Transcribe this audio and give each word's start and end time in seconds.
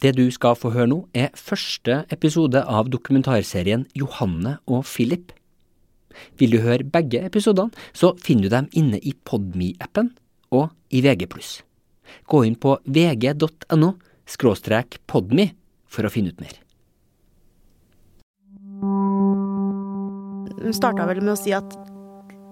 Det 0.00 0.14
du 0.16 0.24
skal 0.32 0.56
få 0.56 0.70
høre 0.72 0.88
nå, 0.88 1.02
er 1.12 1.28
første 1.36 2.04
episode 2.14 2.62
av 2.64 2.88
dokumentarserien 2.88 3.84
Johanne 3.92 4.56
og 4.64 4.86
Philip. 4.88 5.34
Vil 6.40 6.56
du 6.56 6.62
høre 6.64 6.88
begge 6.88 7.20
episodene, 7.26 7.68
så 7.92 8.14
finner 8.16 8.48
du 8.48 8.54
dem 8.54 8.70
inne 8.72 9.00
i 9.04 9.12
Podme-appen 9.12 10.14
og 10.56 10.72
i 10.88 11.02
VG+. 11.04 11.28
Gå 12.24 12.42
inn 12.48 12.56
på 12.56 12.78
vg.no 12.88 13.92
skråstrek 14.30 15.02
podme 15.10 15.50
for 15.90 16.08
å 16.08 16.12
finne 16.12 16.32
ut 16.32 16.40
mer. 16.40 16.56
Hun 20.60 20.76
starta 20.76 21.04
vel 21.08 21.20
med 21.20 21.34
å 21.34 21.40
si 21.40 21.52
at 21.56 21.76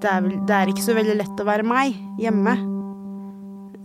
det 0.03 0.09
er, 0.13 0.23
vel, 0.23 0.37
det 0.47 0.55
er, 0.55 0.71
ikke 0.71 0.85
så 0.85 0.95
veldig 0.95 1.17
lett 1.19 1.41
å 1.41 1.49
være 1.49 1.65
meg 1.67 1.97
hjemme. 2.21 2.55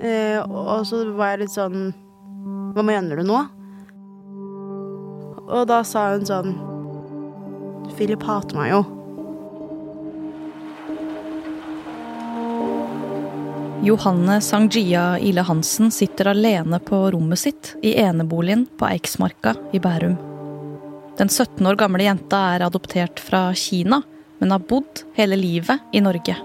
Eh, 0.03 0.43
og 0.43 0.83
så 0.85 1.05
var 1.15 1.33
jeg 1.33 1.45
litt 1.45 1.55
sånn 1.55 1.93
Hva 2.73 2.81
mener 2.81 3.19
du 3.19 3.27
nå? 3.27 3.39
Og 5.43 5.65
da 5.69 5.83
sa 5.85 6.09
hun 6.15 6.25
sånn 6.25 6.53
Philip 7.93 8.23
hater 8.25 8.57
meg 8.57 8.71
jo. 8.73 8.81
Johanne 13.83 14.39
Sangjia 14.41 15.19
Ile 15.19 15.43
Hansen 15.43 15.91
sitter 15.91 16.31
alene 16.31 16.79
på 16.79 17.01
rommet 17.11 17.41
sitt 17.41 17.73
i 17.83 17.91
eneboligen 17.99 18.63
på 18.79 18.87
Eiksmarka 18.87 19.57
i 19.75 19.81
Bærum. 19.83 20.15
Den 21.19 21.29
17 21.29 21.67
år 21.67 21.77
gamle 21.77 22.07
jenta 22.07 22.39
er 22.55 22.63
adoptert 22.65 23.19
fra 23.21 23.49
Kina, 23.53 23.99
men 24.39 24.55
har 24.55 24.63
bodd 24.65 25.03
hele 25.19 25.37
livet 25.37 25.83
i 25.93 26.01
Norge. 26.01 26.37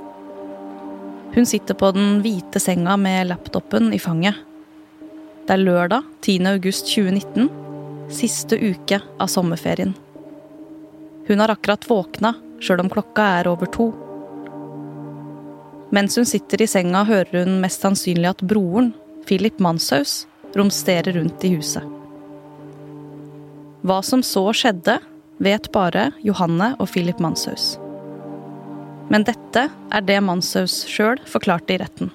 Hun 1.33 1.47
sitter 1.47 1.79
på 1.79 1.93
den 1.95 2.19
hvite 2.27 2.61
senga 2.61 2.99
med 3.01 3.31
laptopen 3.31 3.95
i 3.95 4.03
fanget. 4.03 4.48
Det 5.49 5.55
er 5.57 5.63
lørdag 5.65 6.05
10. 6.21 6.43
august 6.45 6.91
2019, 6.93 7.47
siste 8.13 8.57
uke 8.61 8.99
av 9.17 9.31
sommerferien. 9.33 9.95
Hun 11.25 11.41
har 11.41 11.49
akkurat 11.49 11.87
våkna, 11.89 12.35
sjøl 12.61 12.83
om 12.83 12.91
klokka 12.93 13.25
er 13.39 13.49
over 13.49 13.71
to. 13.73 13.87
Mens 15.97 16.19
hun 16.21 16.29
sitter 16.29 16.61
i 16.61 16.69
senga, 16.69 17.01
hører 17.09 17.47
hun 17.47 17.63
mest 17.63 17.81
sannsynlig 17.81 18.29
at 18.29 18.45
broren, 18.45 18.93
Philip 19.25 19.57
Manshaus, 19.57 20.27
romsterer 20.53 21.17
rundt 21.17 21.49
i 21.49 21.55
huset. 21.55 21.89
Hva 23.89 24.03
som 24.05 24.21
så 24.21 24.51
skjedde, 24.53 24.99
vet 25.41 25.73
bare 25.73 26.11
Johanne 26.29 26.75
og 26.77 26.93
Philip 26.93 27.25
Manshaus. 27.25 27.79
Men 29.09 29.25
dette 29.25 29.71
er 29.73 30.09
det 30.13 30.21
Manshaus 30.29 30.83
sjøl 30.93 31.25
forklarte 31.25 31.73
i 31.73 31.81
retten. 31.81 32.13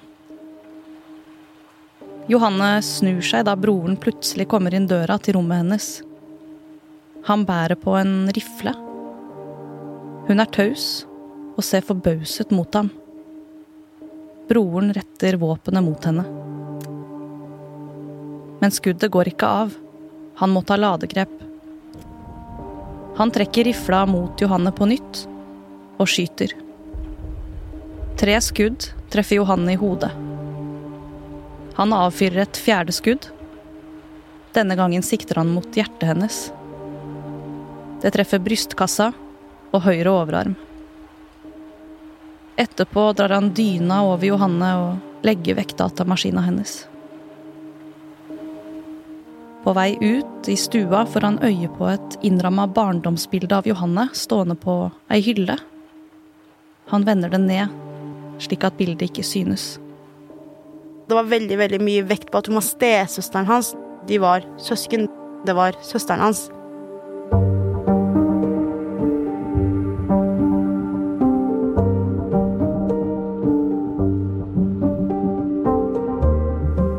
Johanne 2.24 2.78
snur 2.80 3.20
seg 3.20 3.44
da 3.44 3.52
broren 3.52 3.98
plutselig 4.00 4.46
kommer 4.48 4.72
inn 4.72 4.86
døra 4.88 5.18
til 5.20 5.36
rommet 5.36 5.60
hennes. 5.60 5.88
Han 7.28 7.44
bærer 7.44 7.76
på 7.76 7.92
en 7.98 8.30
rifle. 8.32 8.72
Hun 10.24 10.40
er 10.40 10.48
taus 10.48 11.04
og 11.52 11.60
ser 11.68 11.84
forbauset 11.84 12.54
mot 12.56 12.80
ham. 12.80 12.88
Broren 14.48 14.94
retter 14.96 15.36
våpenet 15.40 15.84
mot 15.84 16.08
henne. 16.08 16.24
Men 18.64 18.72
skuddet 18.72 19.12
går 19.12 19.34
ikke 19.34 19.54
av. 19.60 19.76
Han 20.40 20.56
må 20.56 20.64
ta 20.64 20.80
ladegrep. 20.80 21.32
Han 23.20 23.36
trekker 23.36 23.68
rifla 23.68 24.06
mot 24.08 24.40
Johanne 24.40 24.72
på 24.72 24.88
nytt 24.88 25.26
og 26.00 26.08
skyter. 26.08 26.56
Tre 28.16 28.40
skudd 28.40 28.94
treffer 29.12 29.42
Johanne 29.42 29.76
i 29.76 29.80
hodet. 29.80 30.23
Han 31.74 31.92
avfyrer 31.92 32.44
et 32.44 32.60
fjerde 32.60 32.94
skudd. 32.94 33.26
Denne 34.54 34.76
gangen 34.78 35.02
sikter 35.02 35.40
han 35.40 35.50
mot 35.50 35.74
hjertet 35.74 36.06
hennes. 36.12 36.38
Det 38.02 38.12
treffer 38.14 38.42
brystkassa 38.42 39.10
og 39.74 39.82
høyre 39.82 40.12
overarm. 40.12 40.54
Etterpå 42.60 43.08
drar 43.18 43.34
han 43.34 43.50
dyna 43.56 44.04
over 44.06 44.28
Johanne 44.28 44.70
og 44.78 45.26
legger 45.26 45.58
vekk 45.58 45.74
datamaskina 45.80 46.44
hennes. 46.46 46.84
På 49.64 49.72
vei 49.74 49.96
ut 49.98 50.48
i 50.52 50.54
stua 50.60 51.06
får 51.08 51.24
han 51.24 51.38
øye 51.42 51.70
på 51.72 51.88
et 51.88 52.18
innramma 52.22 52.68
barndomsbilde 52.68 53.56
av 53.56 53.66
Johanne 53.66 54.10
stående 54.14 54.54
på 54.60 54.76
ei 55.10 55.22
hylle. 55.24 55.56
Han 56.92 57.06
vender 57.08 57.32
det 57.32 57.40
ned, 57.40 57.72
slik 58.44 58.66
at 58.68 58.76
bildet 58.76 59.08
ikke 59.08 59.24
synes. 59.24 59.78
Det 61.08 61.14
var 61.14 61.26
veldig 61.28 61.56
veldig 61.60 61.80
mye 61.84 62.04
vekt 62.08 62.30
på 62.32 62.40
at 62.40 62.46
hun 62.48 62.56
var 62.56 62.64
stesøsteren 62.64 63.48
hans. 63.48 63.74
De 64.08 64.16
var 64.22 64.44
søsken. 64.56 65.08
Det 65.44 65.52
var 65.56 65.76
søsteren 65.84 66.22
hans. 66.24 66.46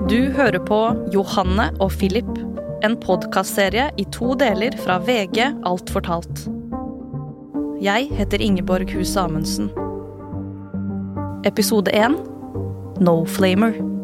Du 0.06 0.30
hører 0.38 0.62
på 0.62 0.80
Johanne 1.14 1.72
og 1.82 1.90
Philip, 1.98 2.30
en 2.86 2.94
podkastserie 3.02 3.90
i 3.98 4.06
to 4.14 4.36
deler 4.38 4.78
fra 4.86 5.00
VG 5.02 5.42
Alt 5.66 5.90
fortalt. 5.90 6.46
Jeg 7.82 8.14
heter 8.14 8.42
Ingeborg 8.42 8.94
Hus 8.94 9.18
Amundsen. 9.18 9.74
Episode 11.46 11.90
1 11.92 12.22
No 13.02 13.26
Flamer. 13.26 13.95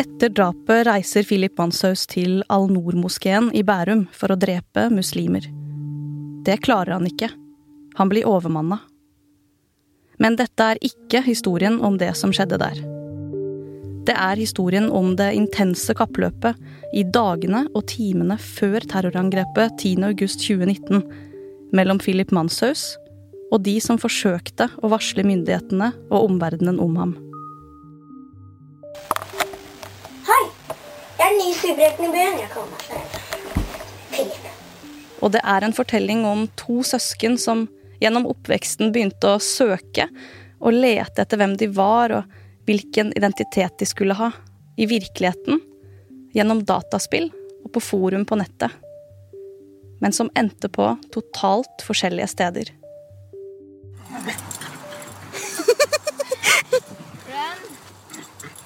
Etter 0.00 0.30
drapet 0.32 0.86
reiser 0.86 1.26
Philip 1.28 1.58
Manshaus 1.60 2.06
til 2.08 2.38
Al-Noor-moskeen 2.48 3.50
i 3.52 3.60
Bærum 3.66 4.06
for 4.16 4.32
å 4.32 4.38
drepe 4.40 4.86
muslimer. 4.94 5.44
Det 6.46 6.56
klarer 6.64 6.94
han 6.94 7.08
ikke. 7.10 7.28
Han 7.98 8.08
blir 8.08 8.28
overmanna. 8.30 8.78
Men 10.22 10.38
dette 10.40 10.70
er 10.72 10.80
ikke 10.86 11.20
historien 11.26 11.76
om 11.84 11.98
det 12.00 12.14
som 12.16 12.32
skjedde 12.32 12.62
der. 12.62 12.80
Det 14.08 14.16
er 14.16 14.40
historien 14.40 14.88
om 14.88 15.12
det 15.20 15.34
intense 15.36 15.92
kappløpet 15.98 16.56
i 16.96 17.04
dagene 17.04 17.66
og 17.74 17.84
timene 17.92 18.40
før 18.40 18.80
terrorangrepet 18.88 19.84
10.8.2019 19.84 21.04
mellom 21.76 22.00
Philip 22.00 22.32
Manshaus 22.32 22.94
og 23.50 23.66
de 23.68 23.76
som 23.84 24.00
forsøkte 24.00 24.70
å 24.80 24.94
varsle 24.94 25.26
myndighetene 25.28 25.92
og 26.08 26.30
omverdenen 26.30 26.80
om 26.80 26.96
ham. 26.96 27.18
Er 31.30 31.38
ny 31.38 31.52
superhelten 31.54 32.08
i 32.08 32.12
byen. 32.14 32.38
Jeg 32.42 32.50
kaller 32.52 32.70
meg 32.74 32.82
selv 32.86 33.06
Philip. 34.10 34.44
Og 35.20 35.32
det 35.34 35.42
er 35.44 35.64
en 35.64 35.76
fortelling 35.76 36.24
om 36.26 36.46
to 36.58 36.80
søsken 36.86 37.36
som 37.38 37.66
gjennom 38.00 38.26
oppveksten 38.30 38.92
begynte 38.94 39.34
å 39.34 39.42
søke 39.44 40.08
og 40.60 40.76
lete 40.76 41.22
etter 41.22 41.40
hvem 41.40 41.56
de 41.60 41.68
var 41.76 42.14
og 42.16 42.38
hvilken 42.68 43.12
identitet 43.16 43.76
de 43.80 43.86
skulle 43.88 44.16
ha. 44.16 44.30
I 44.80 44.86
virkeligheten, 44.88 45.60
gjennom 46.32 46.62
dataspill 46.64 47.28
og 47.64 47.72
på 47.74 47.82
forum 47.84 48.24
på 48.24 48.38
nettet. 48.40 48.72
Men 50.00 50.14
som 50.16 50.30
endte 50.38 50.70
på 50.72 50.86
totalt 51.12 51.84
forskjellige 51.84 52.30
steder. 52.32 52.72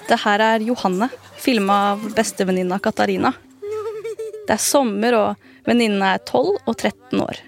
Det 0.04 0.18
her 0.20 0.42
er 0.44 0.60
Johanne, 0.60 1.08
filma 1.44 1.92
av 1.92 2.14
bestevenninna 2.14 2.78
Katarina. 2.78 3.32
Det 4.46 4.52
er 4.54 4.60
sommer, 4.60 5.12
og 5.12 5.66
venninnene 5.68 6.14
er 6.16 6.22
12 6.24 6.54
og 6.64 6.72
13 6.72 7.20
år. 7.20 7.40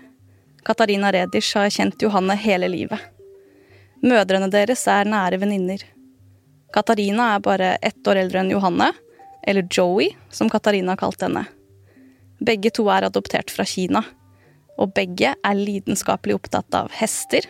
Katarina 0.66 1.12
Redisch 1.14 1.56
har 1.56 1.70
kjent 1.72 2.02
Johanne 2.04 2.36
hele 2.36 2.68
livet. 2.68 3.00
Mødrene 4.04 4.50
deres 4.53 4.84
er 4.92 5.09
nære 5.09 5.41
venninner. 5.41 5.80
Katarina 6.76 7.30
er 7.36 7.44
bare 7.47 7.71
ett 7.80 8.04
år 8.04 8.21
eldre 8.26 8.42
enn 8.42 8.53
Johanne, 8.53 8.91
eller 9.47 9.65
Joey, 9.71 10.10
som 10.28 10.53
Katarina 10.53 10.92
har 10.92 11.00
kalt 11.00 11.24
henne. 11.24 11.47
Begge 12.44 12.74
to 12.76 12.91
er 12.92 13.09
adoptert 13.09 13.48
fra 13.54 13.65
Kina, 13.65 14.04
og 14.76 14.92
begge 14.92 15.32
er 15.32 15.56
lidenskapelig 15.56 16.36
opptatt 16.36 16.76
av 16.76 16.92
hester 17.00 17.48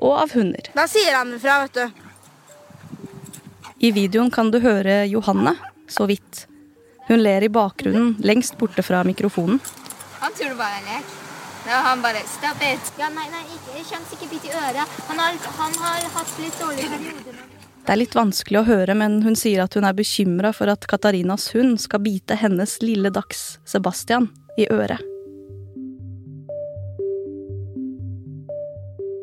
og 0.00 0.22
av 0.24 0.32
hunder. 0.38 0.72
Da 0.72 0.88
sier 0.88 1.20
han 1.20 1.36
ifra, 1.36 1.66
vet 1.66 1.82
du. 1.82 2.05
I 3.78 3.90
videoen 3.92 4.30
kan 4.32 4.50
du 4.50 4.60
høre 4.64 5.04
Johanne, 5.04 5.52
så 5.88 6.06
vidt. 6.08 6.46
Hun 7.08 7.20
ler 7.20 7.44
i 7.44 7.50
bakgrunnen, 7.52 8.14
lengst 8.24 8.56
borte 8.58 8.82
fra 8.82 9.02
mikrofonen. 9.04 9.60
Han 10.20 10.32
tror 10.32 10.54
det 10.54 10.58
bare 10.58 10.78
er 10.78 10.82
en 10.82 10.88
lek. 10.94 11.10
Ja, 11.66 11.82
han 11.82 12.02
bare 12.02 12.22
Stop 12.30 12.62
it! 12.62 12.92
Ja, 12.98 13.10
nei, 13.12 13.26
nei, 13.30 13.42
ikke 13.52 13.82
kjønnsikkebitt 13.90 14.48
i 14.48 14.54
øret. 14.54 14.96
Han 15.10 15.20
har, 15.20 15.36
han 15.58 15.76
har 15.82 16.08
hatt 16.14 16.32
litt 16.40 16.56
dårlige 16.62 16.88
perioder. 16.94 17.44
Det 17.86 17.94
er 17.94 18.00
litt 18.00 18.16
vanskelig 18.18 18.62
å 18.62 18.66
høre, 18.66 18.96
men 18.98 19.20
hun 19.22 19.36
sier 19.38 19.62
at 19.62 19.76
hun 19.78 19.84
er 19.86 19.94
bekymra 19.94 20.50
for 20.56 20.72
at 20.72 20.88
Katarinas 20.90 21.52
hund 21.54 21.76
skal 21.82 22.02
bite 22.02 22.38
hennes 22.40 22.78
lille 22.82 23.12
dags 23.14 23.60
Sebastian 23.68 24.30
i 24.58 24.66
øret. 24.72 25.04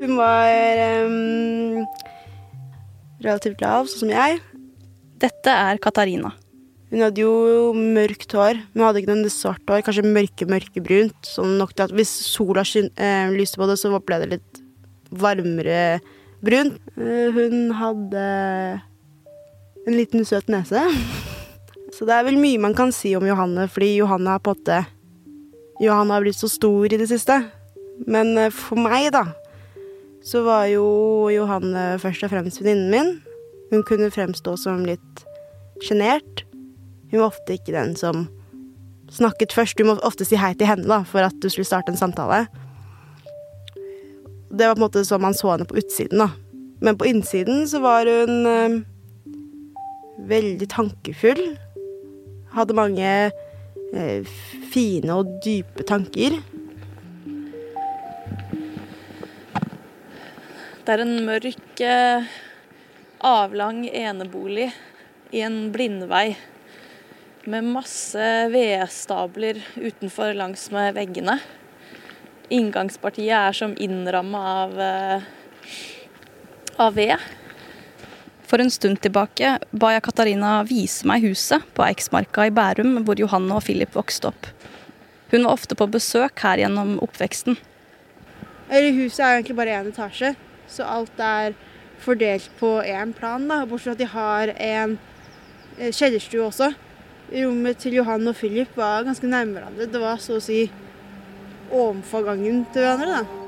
Hun 0.03 0.15
var 0.19 0.83
um, 1.07 1.83
relativt 3.25 3.63
lav, 3.63 3.89
sånn 3.89 4.05
som 4.05 4.13
jeg. 4.13 4.39
Dette 5.23 5.51
er 5.51 5.79
Katarina. 5.81 6.33
Hun 6.93 7.01
hadde 7.01 7.23
jo 7.23 7.71
mørkt 7.73 8.35
hår, 8.37 8.59
men 8.73 8.85
hadde 8.85 9.01
ikke 9.01 9.15
noe 9.15 9.33
svart 9.33 9.63
hår. 9.65 9.81
Kanskje 9.85 10.05
mørke, 10.05 10.45
mørkebrunt. 10.45 11.25
Sånn 11.25 11.55
nok 11.57 11.71
til 11.73 11.87
at 11.87 11.95
hvis 11.97 12.11
sola 12.27 12.61
eh, 12.61 13.31
lyste 13.33 13.57
på 13.57 13.65
det, 13.69 13.79
så 13.81 13.89
ble 13.97 14.19
det 14.21 14.29
litt 14.35 14.59
varmere 15.09 15.79
brunt. 16.45 16.77
Eh, 16.93 17.33
hun 17.33 17.71
hadde 17.79 18.25
en 19.87 19.97
liten 19.97 20.27
søt 20.27 20.51
nese. 20.53 20.85
Så 21.93 22.07
det 22.09 22.13
er 22.15 22.23
vel 22.25 22.39
mye 22.41 22.57
man 22.57 22.73
kan 22.73 22.89
si 22.95 23.11
om 23.13 23.25
Johanne, 23.25 23.67
fordi 23.69 23.91
Johanne 23.99 24.33
er 24.33 24.41
på 24.41 24.55
en 24.55 24.57
måte 24.57 24.77
Johanne 25.81 26.15
har 26.15 26.23
blitt 26.23 26.39
så 26.39 26.49
stor 26.49 26.89
i 26.89 26.97
det 26.97 27.05
siste. 27.09 27.35
Men 28.09 28.37
eh, 28.37 28.53
for 28.53 28.77
meg, 28.81 29.11
da, 29.13 29.27
så 30.23 30.43
var 30.45 30.69
jo 30.71 30.85
Johanne 31.33 31.97
først 31.99 32.23
og 32.23 32.31
fremst 32.31 32.63
venninnen 32.63 32.91
min. 32.93 33.11
Hun 33.73 33.83
kunne 33.87 34.11
fremstå 34.13 34.55
som 34.61 34.85
litt 34.87 35.23
sjenert. 35.83 36.45
Hun 37.11 37.19
var 37.19 37.31
ofte 37.31 37.57
ikke 37.57 37.75
den 37.75 37.95
som 37.99 38.27
snakket 39.11 39.53
først. 39.55 39.77
Du 39.77 39.87
må 39.87 39.97
ofte 40.05 40.25
si 40.27 40.39
hei 40.39 40.53
til 40.57 40.69
henne 40.69 40.87
da, 40.87 41.01
for 41.07 41.25
at 41.27 41.35
du 41.43 41.49
skulle 41.51 41.67
starte 41.67 41.91
en 41.91 41.99
samtale. 41.99 42.45
Det 44.53 44.67
var 44.67 44.77
på 44.77 44.79
en 44.79 44.85
måte 44.85 45.03
sånn 45.07 45.23
man 45.25 45.35
så 45.37 45.51
henne 45.53 45.67
på 45.67 45.77
utsiden, 45.81 46.23
da. 46.23 46.29
Men 46.83 46.97
på 46.99 47.07
innsiden 47.09 47.63
så 47.69 47.79
var 47.83 48.07
hun 48.07 48.47
eh, 48.47 48.79
veldig 50.29 50.67
tankefull. 50.71 51.43
Hadde 52.53 52.77
mange 52.77 53.09
eh, 53.93 54.33
fine 54.73 55.19
og 55.19 55.31
dype 55.45 55.85
tanker. 55.89 56.37
Det 60.83 60.91
er 60.91 60.99
en 60.99 61.21
mørk, 61.23 61.79
eh, 61.79 62.25
avlang 63.23 63.85
enebolig 63.87 64.65
i 65.31 65.39
en 65.39 65.71
blindvei 65.71 66.35
med 67.47 67.69
masse 67.71 68.25
vedstabler 68.51 69.61
utenfor 69.77 70.35
langs 70.35 70.65
med 70.75 70.97
veggene. 70.97 71.37
Inngangspartiet 72.51 73.31
er 73.31 73.55
som 73.55 73.77
innramma 73.79 74.43
av, 74.65 74.79
eh, 74.79 75.21
av 76.77 76.93
ved. 76.95 77.17
For 78.43 78.59
en 78.59 78.69
stund 78.69 78.99
tilbake 78.99 79.59
ba 79.71 79.95
jeg 79.95 80.03
Katarina 80.03 80.67
vise 80.67 81.07
meg 81.07 81.23
huset 81.23 81.63
på 81.73 81.87
Eiksmarka 81.87 82.47
i 82.47 82.51
Bærum, 82.51 83.05
hvor 83.05 83.15
Johanne 83.15 83.55
og 83.55 83.63
Philip 83.63 83.93
vokste 83.93 84.27
opp. 84.27 84.47
Hun 85.31 85.45
var 85.45 85.53
ofte 85.53 85.75
på 85.75 85.89
besøk 85.89 86.37
her 86.39 86.57
gjennom 86.57 86.99
oppveksten. 86.99 87.55
Huset 88.69 89.19
er 89.19 89.39
egentlig 89.39 89.55
bare 89.55 89.79
én 89.79 89.87
etasje, 89.87 90.35
så 90.73 90.87
alt 90.89 91.19
er 91.21 91.53
fordelt 92.03 92.49
på 92.59 92.75
én 92.83 93.13
plan. 93.15 93.47
da, 93.47 93.63
Bortsett 93.65 93.85
fra 93.85 93.95
at 93.95 94.01
de 94.01 94.09
har 94.13 94.53
en 94.57 94.97
eh, 95.77 95.91
kjellerstue 95.91 96.47
også. 96.49 96.73
Rommet 97.33 97.79
til 97.81 97.97
Johan 97.97 98.27
og 98.29 98.35
Philip 98.37 98.75
var 98.77 99.05
ganske 99.07 99.29
nærme 99.29 99.57
hverandre. 99.57 99.87
Det 99.89 100.01
var 100.01 100.19
så 100.21 100.37
å 100.37 100.43
si 100.43 100.65
ovenfor 101.73 102.27
gangen 102.27 102.65
til 102.73 102.85
hverandre, 102.85 103.21
da. 103.21 103.39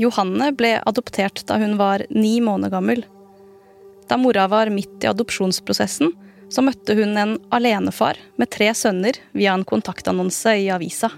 Johanne 0.00 0.48
ble 0.56 0.78
adoptert 0.88 1.44
da 1.46 1.58
hun 1.60 1.76
var 1.78 2.06
ni 2.10 2.38
måneder 2.42 2.72
gammel. 2.72 3.04
Da 4.08 4.16
mora 4.18 4.48
var 4.50 4.72
midt 4.72 5.04
i 5.04 5.10
adopsjonsprosessen, 5.10 6.14
så 6.52 6.64
møtte 6.64 6.96
hun 6.98 7.16
en 7.16 7.36
alenefar 7.54 8.18
med 8.40 8.50
tre 8.52 8.72
sønner 8.76 9.20
via 9.36 9.54
en 9.56 9.66
kontaktannonse 9.68 10.56
i 10.64 10.70
avisa. 10.72 11.12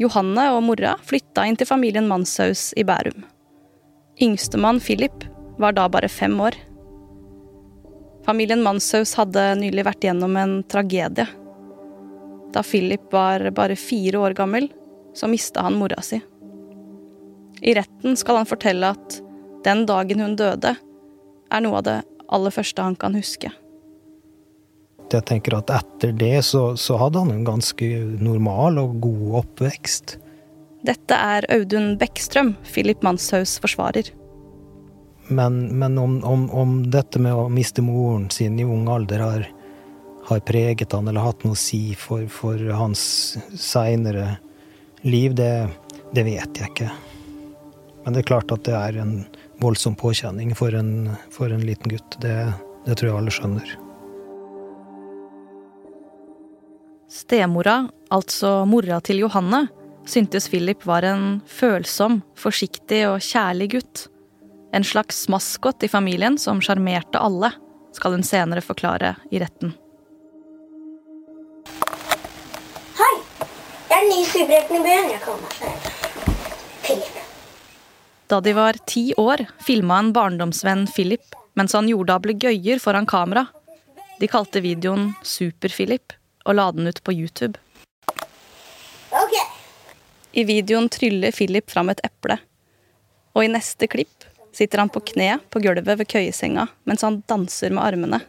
Johanne 0.00 0.46
og 0.54 0.62
mora 0.64 0.94
flytta 1.04 1.44
inn 1.44 1.58
til 1.60 1.68
familien 1.68 2.08
Manshaus 2.08 2.70
i 2.80 2.86
Bærum. 2.88 3.20
Yngstemann 4.20 4.80
Philip 4.80 5.26
var 5.60 5.76
da 5.76 5.86
bare 5.92 6.08
fem 6.08 6.38
år. 6.40 6.56
Familien 8.24 8.64
Manshaus 8.64 9.12
hadde 9.18 9.44
nylig 9.60 9.84
vært 9.84 10.04
gjennom 10.04 10.36
en 10.40 10.58
tragedie. 10.72 11.28
Da 12.50 12.64
Philip 12.66 13.12
var 13.12 13.44
bare 13.56 13.76
fire 13.76 14.24
år 14.24 14.36
gammel, 14.38 14.70
så 15.14 15.28
mista 15.28 15.64
han 15.66 15.76
mora 15.76 16.00
si. 16.04 16.20
I 17.60 17.74
retten 17.76 18.16
skal 18.16 18.40
han 18.40 18.48
fortelle 18.48 18.94
at 18.94 19.20
den 19.66 19.84
dagen 19.88 20.24
hun 20.24 20.36
døde, 20.40 20.76
er 21.50 21.64
noe 21.64 21.80
av 21.80 21.84
det 21.84 21.98
aller 22.32 22.54
første 22.54 22.84
han 22.84 22.96
kan 22.96 23.16
huske. 23.18 23.50
Jeg 25.10 25.26
tenker 25.26 25.56
at 25.58 25.70
etter 25.74 26.12
det 26.14 26.36
så, 26.46 26.76
så 26.78 26.98
hadde 27.00 27.24
han 27.24 27.32
en 27.34 27.46
ganske 27.46 27.86
normal 28.22 28.78
og 28.82 29.00
god 29.02 29.40
oppvekst. 29.42 30.18
Dette 30.86 31.16
er 31.16 31.44
Audun 31.52 31.96
Bekkstrøm, 32.00 32.54
Philip 32.64 33.02
Manshaus 33.04 33.58
forsvarer. 33.60 34.12
Men, 35.30 35.78
men 35.78 35.98
om, 35.98 36.24
om, 36.24 36.46
om, 36.50 36.76
dette 36.90 37.20
med 37.22 37.36
å 37.36 37.48
miste 37.52 37.84
moren 37.86 38.30
sin 38.34 38.58
i 38.58 38.66
ung 38.66 38.88
alder 38.90 39.22
har, 39.22 39.44
har 40.30 40.40
preget 40.46 40.96
han 40.96 41.10
eller 41.10 41.22
hatt 41.22 41.44
noe 41.44 41.54
å 41.54 41.60
si 41.60 41.92
for, 41.98 42.24
for 42.32 42.58
hans 42.74 43.02
seinere 43.54 44.38
liv, 45.06 45.36
det, 45.38 45.68
det, 46.14 46.24
vet 46.26 46.62
jeg 46.62 46.72
ikke. 46.72 46.88
Men 48.04 48.16
det 48.16 48.24
er 48.24 48.30
klart 48.32 48.56
at 48.56 48.64
det 48.66 48.74
er 48.78 48.98
en 49.04 49.14
voldsom 49.60 49.94
påkjenning 50.00 50.56
for 50.58 50.74
en, 50.74 51.12
for 51.30 51.52
en 51.52 51.62
liten 51.62 51.92
gutt. 51.92 52.18
Det, 52.24 52.34
det 52.88 52.96
tror 52.98 53.12
jeg 53.12 53.20
alle 53.20 53.36
skjønner. 53.36 53.78
Stemora, 57.10 57.88
altså 58.14 58.60
mora 58.70 59.00
til 59.02 59.24
Johanne, 59.24 59.64
syntes 60.06 60.46
Philip 60.50 60.84
var 60.86 61.02
en 61.02 61.40
følsom, 61.50 62.20
forsiktig 62.38 63.00
og 63.08 63.18
kjærlig 63.26 63.66
gutt. 63.72 64.04
En 64.70 64.86
slags 64.86 65.24
maskot 65.32 65.82
i 65.82 65.90
familien 65.90 66.38
som 66.38 66.60
sjarmerte 66.62 67.18
alle, 67.18 67.50
skal 67.96 68.14
hun 68.14 68.22
senere 68.22 68.62
forklare 68.62 69.16
i 69.34 69.40
retten. 69.42 69.72
Hei! 73.00 73.16
Jeg 73.90 73.98
er 73.98 74.06
ny 74.06 74.20
i 74.22 74.46
byen. 74.46 75.10
Jeg 75.10 75.20
meg 75.42 75.90
Philip. 76.86 77.18
Da 78.30 78.38
de 78.38 78.54
var 78.54 78.78
ti 78.86 79.08
år, 79.18 79.42
filma 79.66 79.98
en 79.98 80.12
barndomsvenn 80.14 80.86
Philip 80.94 81.34
mens 81.58 81.74
han 81.74 81.90
gjorde 81.90 82.14
ablegøyer 82.14 82.78
foran 82.78 83.10
kamera. 83.10 83.48
De 84.22 84.30
kalte 84.30 84.62
videoen 84.62 85.10
Super-Philip 85.26 86.19
og 86.44 86.56
la 86.56 86.70
den 86.72 86.88
ut 86.90 87.02
på 87.04 87.12
YouTube. 87.12 87.58
Ok. 89.10 89.36
I 90.32 90.44
videoen 90.44 90.88
tryller 90.88 91.32
Philip 91.32 91.70
fram 91.70 91.90
et 91.90 92.00
eple. 92.06 92.38
Og 93.34 93.44
i 93.44 93.50
neste 93.50 93.86
klipp 93.90 94.26
sitter 94.52 94.82
han 94.82 94.90
på 94.90 95.02
kne 95.12 95.38
på 95.50 95.62
gulvet 95.62 95.98
ved 95.98 96.08
køyesenga 96.10 96.66
mens 96.88 97.02
han 97.06 97.22
danser 97.30 97.70
med 97.74 97.84
armene. 97.84 98.20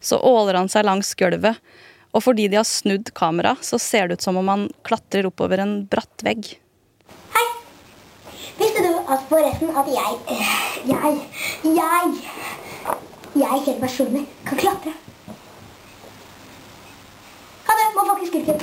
Så 0.00 0.18
åler 0.18 0.54
han 0.54 0.68
seg 0.72 0.84
langs 0.86 1.14
gulvet, 1.18 1.56
og 2.18 2.24
fordi 2.24 2.48
de 2.50 2.58
har 2.58 2.66
snudd 2.66 3.12
kamera, 3.14 3.54
så 3.62 3.78
ser 3.78 4.08
det 4.08 4.18
ut 4.18 4.24
som 4.26 4.38
om 4.40 4.48
han 4.50 4.66
klatrer 4.82 5.28
oppover 5.30 5.62
en 5.62 5.84
bratt 5.86 6.26
vegg. 6.26 6.50
Hei! 7.36 7.46
Visste 8.58 8.82
du 8.82 8.90
at 9.06 9.22
forresten 9.30 9.70
at 9.78 9.86
jeg 9.94 10.40
Jeg 10.90 11.12
Jeg 11.78 12.18
jeg 13.38 13.62
helt 13.66 13.80
personlig 13.80 14.24
kan 14.48 14.58
klatre. 14.58 14.92
Ha 17.68 17.76
det. 17.78 17.86
Må 17.94 18.04
faktisk 18.08 18.32
skurken. 18.32 18.58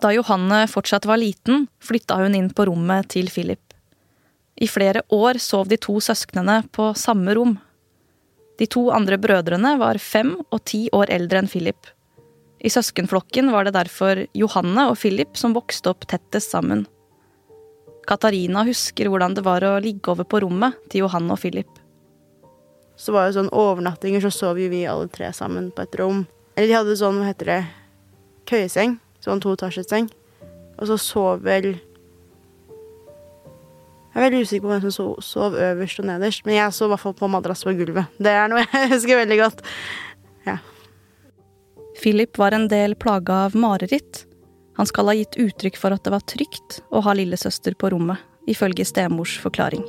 Da 0.00 0.12
Johanne 0.14 0.62
fortsatt 0.70 1.04
var 1.04 1.20
liten, 1.20 1.66
flytta 1.84 2.16
hun 2.22 2.38
inn 2.38 2.48
på 2.56 2.64
rommet 2.70 3.10
til 3.12 3.28
Philip. 3.28 3.74
I 4.56 4.68
flere 4.70 5.02
år 5.12 5.40
sov 5.42 5.68
de 5.68 5.76
to 5.76 5.98
søsknene 6.00 6.62
på 6.72 6.94
samme 6.96 7.34
rom. 7.36 7.58
De 8.60 8.68
to 8.68 8.90
andre 8.92 9.16
brødrene 9.16 9.72
var 9.80 9.96
fem 9.96 10.34
og 10.42 10.60
ti 10.68 10.84
år 10.92 11.08
eldre 11.14 11.40
enn 11.40 11.48
Philip. 11.48 11.88
I 12.60 12.68
søskenflokken 12.68 13.48
var 13.54 13.64
det 13.64 13.72
derfor 13.72 14.26
Johanne 14.36 14.90
og 14.90 14.98
Philip 15.00 15.38
som 15.40 15.54
vokste 15.56 15.94
opp 15.94 16.04
tettest 16.10 16.52
sammen. 16.52 16.84
Katarina 18.04 18.66
husker 18.68 19.08
hvordan 19.08 19.32
det 19.38 19.46
var 19.46 19.64
å 19.64 19.78
ligge 19.80 20.12
over 20.12 20.28
på 20.28 20.42
rommet 20.44 20.76
til 20.92 21.06
Johanne 21.06 21.32
og 21.32 21.40
Philip. 21.40 21.70
Så 23.00 23.14
var 23.16 23.28
det 23.28 23.38
sånn 23.38 23.48
overnattinger, 23.56 24.20
så 24.20 24.32
sov 24.34 24.60
jo 24.60 24.68
vi 24.68 24.84
alle 24.84 25.08
tre 25.08 25.30
sammen 25.32 25.70
på 25.72 25.86
et 25.86 25.96
rom. 25.96 26.26
Eller 26.52 26.68
de 26.68 26.76
hadde 26.76 26.98
sånn, 27.00 27.16
hva 27.22 27.30
heter 27.30 27.48
det, 27.48 27.60
køyeseng. 28.50 28.98
Sånn 29.24 29.40
toetasjesseng. 29.40 30.10
Og 30.76 30.90
så 30.90 30.98
sov 31.00 31.46
vel 31.48 31.78
Jeg 34.10 34.18
er 34.18 34.24
veldig 34.26 34.40
usikker 34.42 34.64
på 34.64 34.70
hvem 34.72 34.82
som 34.82 34.94
sov, 34.94 35.10
sov 35.22 35.54
øverst 35.54 36.00
og 36.02 36.08
nederst, 36.08 36.42
men 36.46 36.56
jeg 36.56 36.74
sov 36.74 36.88
i 36.88 36.94
hvert 36.94 37.02
fall 37.04 37.14
på 37.20 37.28
madrass 37.30 37.62
på 37.66 37.74
gulvet. 37.78 38.10
Det 38.18 38.32
er 38.34 38.50
noe 38.50 38.64
jeg 38.64 38.90
husker 38.96 39.20
veldig 39.22 39.38
godt. 39.38 39.62
Ja. 40.48 40.56
Philip 42.00 42.40
var 42.40 42.56
en 42.56 42.66
del 42.72 42.96
plaga 42.98 43.44
av 43.46 43.54
mareritt. 43.54 44.24
Han 44.80 44.88
skal 44.88 45.12
ha 45.12 45.14
gitt 45.14 45.38
uttrykk 45.38 45.78
for 45.78 45.94
at 45.94 46.02
det 46.02 46.14
var 46.14 46.26
trygt 46.26 46.80
å 46.90 47.04
ha 47.06 47.14
lillesøster 47.14 47.78
på 47.78 47.92
rommet, 47.94 48.18
ifølge 48.50 48.86
stemors 48.88 49.36
forklaring. 49.38 49.84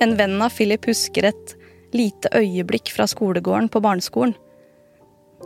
En 0.00 0.14
venn 0.16 0.38
av 0.40 0.54
Philip 0.54 0.86
husker 0.88 1.26
et 1.28 1.56
lite 1.96 2.30
øyeblikk 2.38 2.92
fra 2.94 3.08
skolegården 3.10 3.68
på 3.72 3.82
barneskolen. 3.82 4.36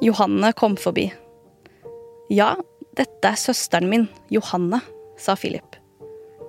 Johanne 0.04 0.52
kom 0.58 0.76
forbi. 0.76 1.08
Ja, 2.30 2.52
dette 2.98 3.30
er 3.30 3.38
søsteren 3.40 3.88
min, 3.90 4.08
Johanne, 4.30 4.80
sa 5.18 5.34
Philip. 5.38 5.78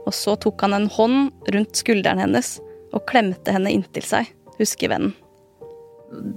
Og 0.05 0.13
så 0.13 0.35
tok 0.37 0.61
han 0.65 0.75
en 0.77 0.89
hånd 0.91 1.49
rundt 1.53 1.79
skulderen 1.79 2.21
hennes 2.21 2.57
og 2.93 3.05
klemte 3.09 3.53
henne 3.55 3.71
inntil 3.73 4.05
seg, 4.05 4.29
husker 4.59 4.91
vennen. 4.93 5.15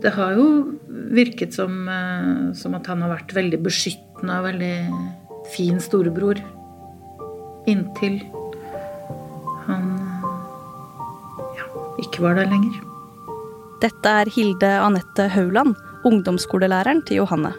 Det 0.02 0.10
har 0.14 0.34
jo 0.34 0.46
virket 1.14 1.54
som, 1.54 1.88
eh, 1.88 2.54
som 2.56 2.74
at 2.74 2.88
han 2.88 3.02
har 3.04 3.12
vært 3.12 3.34
veldig 3.36 3.60
beskyttende 3.62 4.38
og 4.40 4.48
veldig 4.48 4.76
fin 5.52 5.78
storebror. 5.78 6.40
Inntil 7.68 8.22
han 9.68 9.92
ja, 11.58 11.68
ikke 12.00 12.24
var 12.24 12.40
der 12.40 12.50
lenger. 12.50 12.80
Dette 13.84 14.16
er 14.22 14.32
Hilde 14.34 14.72
Anette 14.80 15.28
Hauland, 15.36 15.76
ungdomsskolelæreren 16.08 17.04
til 17.06 17.20
Johanne. 17.20 17.52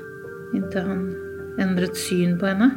Inntil 0.57 0.87
han 0.89 1.28
endret 1.59 1.97
syn 1.99 2.37
på 2.39 2.49
henne. 2.49 2.71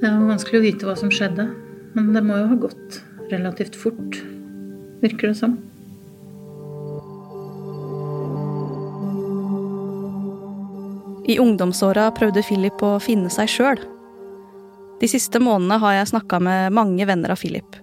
Det 0.00 0.10
var 0.10 0.26
vanskelig 0.28 0.60
å 0.60 0.64
vite 0.64 0.88
hva 0.88 0.96
som 0.98 1.12
skjedde, 1.12 1.46
men 1.94 2.10
det 2.16 2.24
må 2.24 2.36
jo 2.40 2.50
ha 2.50 2.58
gått 2.66 2.98
relativt 3.30 3.76
fort, 3.78 4.18
virker 5.00 5.30
det 5.30 5.38
som. 5.38 5.56
I 11.24 11.38
ungdomsåra 11.40 12.10
prøvde 12.12 12.42
Philip 12.44 12.82
å 12.84 12.98
finne 13.00 13.32
seg 13.32 13.48
sjøl. 13.48 13.80
De 15.00 15.08
siste 15.08 15.40
månedene 15.40 15.80
har 15.80 15.96
jeg 15.96 16.12
snakka 16.12 16.40
med 16.44 16.76
mange 16.76 17.08
venner 17.08 17.32
av 17.32 17.40
Philip. 17.40 17.80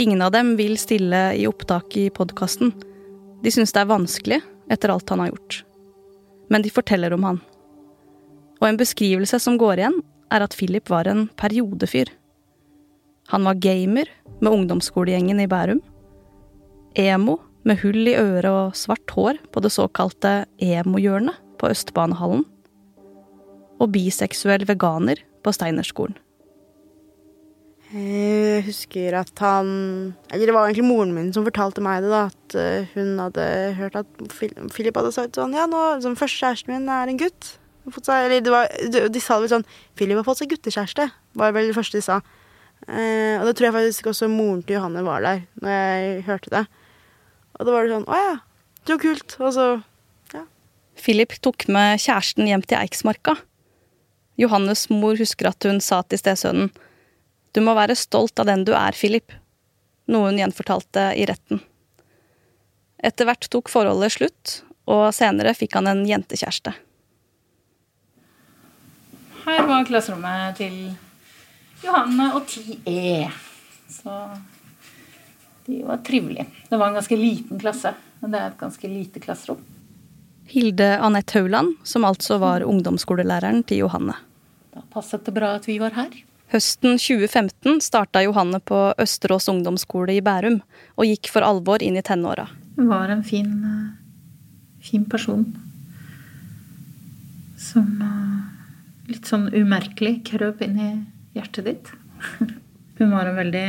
Ingen 0.00 0.22
av 0.22 0.34
dem 0.34 0.56
vil 0.58 0.74
stille 0.80 1.28
i 1.38 1.46
opptak 1.46 1.94
i 2.00 2.08
podkasten. 2.10 2.72
De 3.44 3.54
syns 3.54 3.74
det 3.76 3.84
er 3.84 3.90
vanskelig 3.90 4.40
etter 4.70 4.90
alt 4.90 5.14
han 5.14 5.22
har 5.22 5.30
gjort. 5.30 5.62
Men 6.50 6.62
de 6.62 6.72
forteller 6.74 7.14
om 7.14 7.26
han. 7.26 7.40
Og 8.60 8.68
en 8.68 8.80
beskrivelse 8.80 9.38
som 9.40 9.58
går 9.60 9.80
igjen, 9.80 10.00
er 10.30 10.44
at 10.44 10.54
Philip 10.54 10.90
var 10.90 11.08
en 11.10 11.28
periodefyr. 11.40 12.10
Han 13.30 13.46
var 13.46 13.58
gamer 13.62 14.10
med 14.40 14.52
ungdomsskolegjengen 14.52 15.40
i 15.42 15.48
Bærum. 15.50 15.80
Emo 16.98 17.38
med 17.66 17.80
hull 17.82 18.08
i 18.08 18.16
øret 18.18 18.50
og 18.50 18.78
svart 18.78 19.14
hår 19.14 19.38
på 19.52 19.62
det 19.62 19.72
såkalte 19.74 20.44
emo-hjørnet 20.62 21.38
på 21.60 21.70
Østbanehallen. 21.70 22.44
Og 23.80 23.92
biseksuell 23.94 24.66
veganer 24.68 25.22
på 25.44 25.54
Steinerskolen. 25.54 26.16
Jeg 28.60 28.66
husker 28.66 29.14
at 29.16 29.40
han 29.40 29.70
Eller 30.28 30.50
det 30.50 30.54
var 30.54 30.68
egentlig 30.68 30.84
moren 30.84 31.14
min 31.16 31.30
som 31.32 31.46
fortalte 31.46 31.80
meg 31.84 32.04
det, 32.04 32.10
da. 32.12 32.26
At 32.28 32.56
eh, 32.58 32.90
hun 32.92 33.16
hadde 33.22 33.46
hørt 33.78 33.96
at 33.96 34.24
Philip 34.34 34.98
hadde 34.98 35.14
sagt 35.16 35.38
sånn 35.38 35.56
Ja, 35.56 35.64
nå 35.70 35.80
første 36.18 36.42
kjæresten 36.42 36.74
min 36.74 36.90
er 36.92 37.08
en 37.08 37.20
gutt. 37.20 37.54
Seg, 37.90 38.26
eller 38.26 38.42
det 38.44 38.52
var, 38.52 38.68
de 38.84 39.22
sa 39.22 39.38
det 39.38 39.46
vel 39.46 39.52
sånn 39.54 39.64
Philip 39.98 40.20
har 40.20 40.26
fått 40.26 40.42
seg 40.42 40.50
guttekjæreste. 40.52 41.08
Var 41.40 41.54
vel 41.56 41.70
det 41.70 41.76
første 41.78 41.96
de 41.96 42.04
sa. 42.04 42.18
Eh, 42.86 43.40
og 43.40 43.48
det 43.48 43.54
tror 43.56 43.70
jeg 43.70 43.76
faktisk 43.78 44.10
også 44.12 44.28
moren 44.30 44.60
til 44.64 44.76
Johanne 44.76 45.04
var 45.04 45.24
der 45.24 45.42
når 45.62 45.72
jeg 45.72 46.26
hørte 46.28 46.52
det. 46.52 46.64
Og 47.56 47.66
da 47.66 47.74
var 47.74 47.86
det 47.86 47.94
sånn 47.96 48.08
Å 48.08 48.20
ja, 48.20 48.34
så 48.88 48.98
kult. 49.00 49.38
Og 49.40 49.56
så 49.56 49.66
ja. 50.36 50.44
Philip 51.00 51.34
tok 51.40 51.64
med 51.72 52.04
kjæresten 52.04 52.50
hjem 52.50 52.66
til 52.66 52.80
Eiksmarka. 52.82 53.38
Johannes 54.40 54.86
mor 54.92 55.18
husker 55.20 55.50
at 55.50 55.64
hun 55.68 55.80
sa 55.84 56.02
til 56.04 56.20
stesønnen 56.20 56.70
Du 57.52 57.62
må 57.64 57.74
være 57.74 57.96
stolt 57.98 58.38
av 58.38 58.46
den 58.46 58.62
du 58.66 58.74
er, 58.76 58.94
Philip. 58.94 59.32
Noe 60.10 60.30
hun 60.30 60.38
gjenfortalte 60.38 61.10
i 61.18 61.26
retten. 61.26 61.62
Etter 63.02 63.26
hvert 63.26 63.48
tok 63.50 63.70
forholdet 63.72 64.14
slutt, 64.14 64.54
og 64.90 65.08
senere 65.16 65.54
fikk 65.56 65.78
han 65.78 65.88
en 65.90 66.04
jentekjæreste. 66.06 66.74
Her 69.46 69.66
var 69.66 69.86
klasserommet 69.88 70.58
til 70.60 70.76
Johanne 71.80 72.28
og 72.36 72.44
10E. 72.44 73.30
Så 73.90 74.16
de 75.66 75.80
var 75.86 76.02
trivelige. 76.06 76.46
Det 76.68 76.76
var 76.76 76.90
en 76.90 76.98
ganske 77.00 77.18
liten 77.18 77.60
klasse, 77.60 77.94
men 78.20 78.34
det 78.34 78.40
er 78.40 78.50
et 78.52 78.60
ganske 78.60 78.90
lite 78.90 79.22
klasserom. 79.22 79.62
Hilde 80.50 80.96
Anette 80.98 81.38
Hauland, 81.38 81.76
som 81.86 82.04
altså 82.04 82.40
var 82.42 82.66
ungdomsskolelæreren 82.66 83.62
til 83.70 83.84
Johanne. 83.84 84.16
Da 84.74 84.82
passet 84.92 85.24
det 85.26 85.34
bra 85.34 85.54
at 85.58 85.68
vi 85.70 85.78
var 85.82 85.94
her. 85.94 86.10
Høsten 86.50 86.96
2015 86.98 87.78
starta 87.84 88.24
Johanne 88.24 88.58
på 88.66 88.78
Østerås 88.98 89.46
ungdomsskole 89.52 90.16
i 90.18 90.22
Bærum, 90.24 90.58
og 90.98 91.06
gikk 91.06 91.30
for 91.30 91.46
alvor 91.46 91.82
inn 91.86 91.94
i 91.94 92.02
tenåra. 92.02 92.48
Hun 92.74 92.88
var 92.90 93.12
en 93.12 93.22
fin, 93.22 93.52
eh, 93.64 94.82
fin 94.82 95.04
person. 95.04 95.44
Som 97.56 98.02
eh, 98.02 99.12
litt 99.12 99.30
sånn 99.30 99.46
umerkelig 99.54 100.24
krøp 100.26 100.62
inn 100.66 100.78
i 100.80 100.90
hjertet 101.38 101.70
ditt. 101.70 101.92
Hun 102.98 103.14
var 103.14 103.30
en 103.30 103.38
veldig 103.38 103.66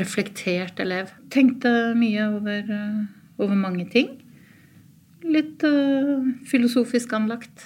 reflektert 0.00 0.80
elev. 0.80 1.12
Tenkte 1.30 1.92
mye 1.98 2.30
over, 2.32 2.64
eh, 2.64 3.02
over 3.36 3.60
mange 3.60 3.84
ting. 3.92 4.14
Litt 5.26 5.64
uh, 5.66 6.22
filosofisk 6.46 7.12
anlagt. 7.16 7.64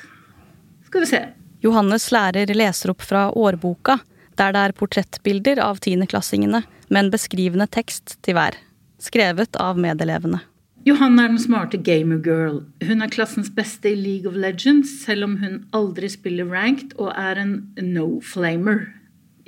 Skal 0.87 1.05
vi 1.05 1.09
se. 1.11 1.21
Johannes 1.61 2.07
lærer 2.15 2.51
leser 2.57 2.95
opp 2.95 3.05
fra 3.05 3.27
årboka, 3.37 3.99
der 4.41 4.55
det 4.57 4.61
er 4.65 4.77
portrettbilder 4.77 5.61
av 5.63 5.83
tiendeklassingene 5.85 6.63
med 6.89 7.01
en 7.03 7.11
beskrivende 7.13 7.69
tekst 7.69 8.17
til 8.25 8.39
hver. 8.39 8.57
Skrevet 9.01 9.57
av 9.61 9.79
medelevene. 9.81 10.41
Johanne 10.89 11.27
er 11.27 11.33
den 11.35 11.41
smarte 11.43 11.77
gamergirl. 11.85 12.63
Hun 12.89 13.05
er 13.05 13.13
klassens 13.13 13.51
beste 13.53 13.91
i 13.93 13.99
League 13.99 14.29
of 14.31 14.37
Legends, 14.37 14.95
selv 15.05 15.27
om 15.27 15.37
hun 15.43 15.59
aldri 15.77 16.09
spiller 16.09 16.49
ranked 16.49 16.95
og 16.97 17.13
er 17.13 17.43
en 17.43 17.53
no-flamer. 17.85 18.87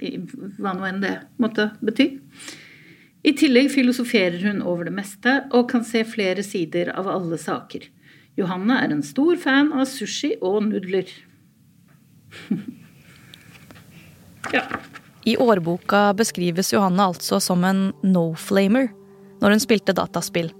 Hva 0.03 0.75
nå 0.77 0.85
enn 0.91 1.01
det 1.05 1.15
måtte 1.41 1.71
bety. 1.81 2.11
I 3.23 3.33
tillegg 3.39 3.71
filosoferer 3.73 4.43
hun 4.45 4.61
over 4.67 4.91
det 4.91 4.97
meste 4.97 5.39
og 5.55 5.71
kan 5.73 5.87
se 5.87 6.03
flere 6.05 6.45
sider 6.45 6.91
av 6.99 7.09
alle 7.09 7.39
saker. 7.41 7.87
Johanne 8.37 8.77
er 8.83 8.93
en 8.93 9.05
stor 9.07 9.39
fan 9.41 9.73
av 9.73 9.87
sushi 9.89 10.35
og 10.43 10.67
nudler. 10.69 11.09
ja. 14.51 14.65
I 15.25 15.37
årboka 15.39 16.11
beskrives 16.19 16.73
Johanne 16.73 17.05
altså 17.13 17.39
som 17.41 17.63
en 17.65 17.93
no-flamer 18.03 18.89
når 19.43 19.55
hun 19.55 19.63
spilte 19.63 19.95
dataspill. 19.95 20.51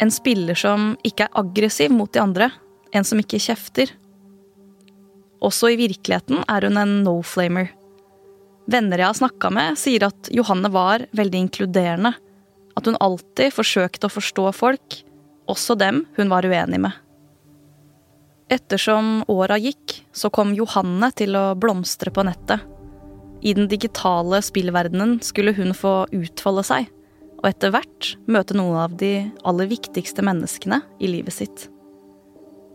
En 0.00 0.10
spiller 0.12 0.56
som 0.58 0.94
ikke 1.04 1.28
er 1.28 1.36
aggressiv 1.42 1.92
mot 1.92 2.12
de 2.12 2.22
andre. 2.22 2.48
En 2.92 3.04
som 3.04 3.20
ikke 3.20 3.40
kjefter. 3.40 3.92
Også 5.44 5.72
i 5.72 5.78
virkeligheten 5.80 6.42
er 6.48 6.68
hun 6.68 6.80
en 6.80 6.98
no-flamer. 7.04 7.70
Venner 8.70 9.02
jeg 9.02 9.10
har 9.10 9.18
snakka 9.18 9.50
med, 9.52 9.78
sier 9.80 10.06
at 10.06 10.30
Johanne 10.32 10.70
var 10.72 11.06
veldig 11.16 11.46
inkluderende. 11.46 12.14
At 12.78 12.88
hun 12.88 12.98
alltid 13.04 13.52
forsøkte 13.52 14.08
å 14.08 14.12
forstå 14.12 14.48
folk, 14.56 15.00
også 15.50 15.76
dem 15.76 16.04
hun 16.16 16.30
var 16.32 16.46
uenig 16.48 16.80
med. 16.80 16.92
Ettersom 18.52 19.22
åra 19.32 19.58
gikk, 19.60 20.02
så 20.12 20.30
kom 20.32 20.52
Johanne 20.56 21.10
til 21.16 21.36
å 21.36 21.52
blomstre 21.58 22.12
på 22.14 22.24
nettet. 22.26 22.71
I 23.42 23.54
den 23.58 23.66
digitale 23.68 24.38
spillverdenen 24.42 25.16
skulle 25.26 25.54
hun 25.56 25.74
få 25.74 26.04
utfolde 26.14 26.62
seg, 26.66 26.86
og 27.42 27.48
etter 27.50 27.72
hvert 27.74 28.12
møte 28.30 28.54
noen 28.54 28.78
av 28.84 28.96
de 29.00 29.14
aller 29.42 29.66
viktigste 29.72 30.22
menneskene 30.22 30.78
i 31.02 31.10
livet 31.10 31.34
sitt. 31.34 31.66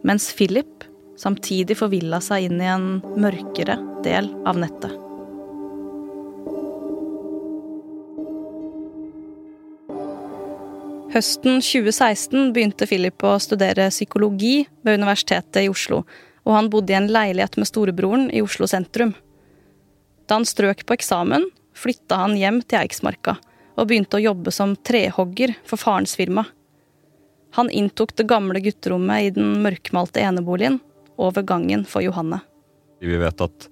Mens 0.03 0.27
Philip 0.35 0.83
samtidig 1.17 1.77
forvilla 1.79 2.19
seg 2.21 2.49
inn 2.49 2.59
i 2.61 2.67
en 2.69 2.87
mørkere 3.15 3.79
del 4.05 4.27
av 4.47 4.59
nettet. 4.59 4.91
Høsten 11.15 11.61
2016 11.63 12.51
begynte 12.53 12.85
Philip 12.85 13.23
å 13.25 13.37
studere 13.41 13.87
psykologi 13.89 14.67
ved 14.83 14.99
Universitetet 14.99 15.63
i 15.63 15.71
Oslo, 15.71 16.03
og 16.43 16.53
han 16.53 16.67
bodde 16.69 16.91
i 16.91 16.97
en 16.99 17.07
leilighet 17.09 17.55
med 17.57 17.71
storebroren 17.71 18.27
i 18.35 18.43
Oslo 18.43 18.67
sentrum. 18.69 19.15
Da 20.27 20.37
han 20.37 20.47
strøk 20.47 20.83
på 20.85 20.97
eksamen, 20.97 21.47
flytta 21.77 22.19
han 22.25 22.35
hjem 22.39 22.61
til 22.65 22.81
Eiksmarka 22.81 23.37
og 23.77 23.89
begynte 23.89 24.17
å 24.17 24.23
jobbe 24.23 24.51
som 24.51 24.75
trehogger 24.75 25.53
for 25.67 25.79
farens 25.79 26.17
firma. 26.17 26.43
Han 27.55 27.69
inntok 27.69 28.15
det 28.17 28.27
gamle 28.29 28.59
gutterommet 28.61 29.23
i 29.23 29.33
den 29.33 29.61
mørkmalte 29.63 30.21
eneboligen 30.25 30.81
over 31.17 31.45
gangen 31.47 31.85
for 31.87 32.03
Johanne. 32.05 32.41
Vi 32.99 33.17
vet 33.21 33.41
at 33.41 33.67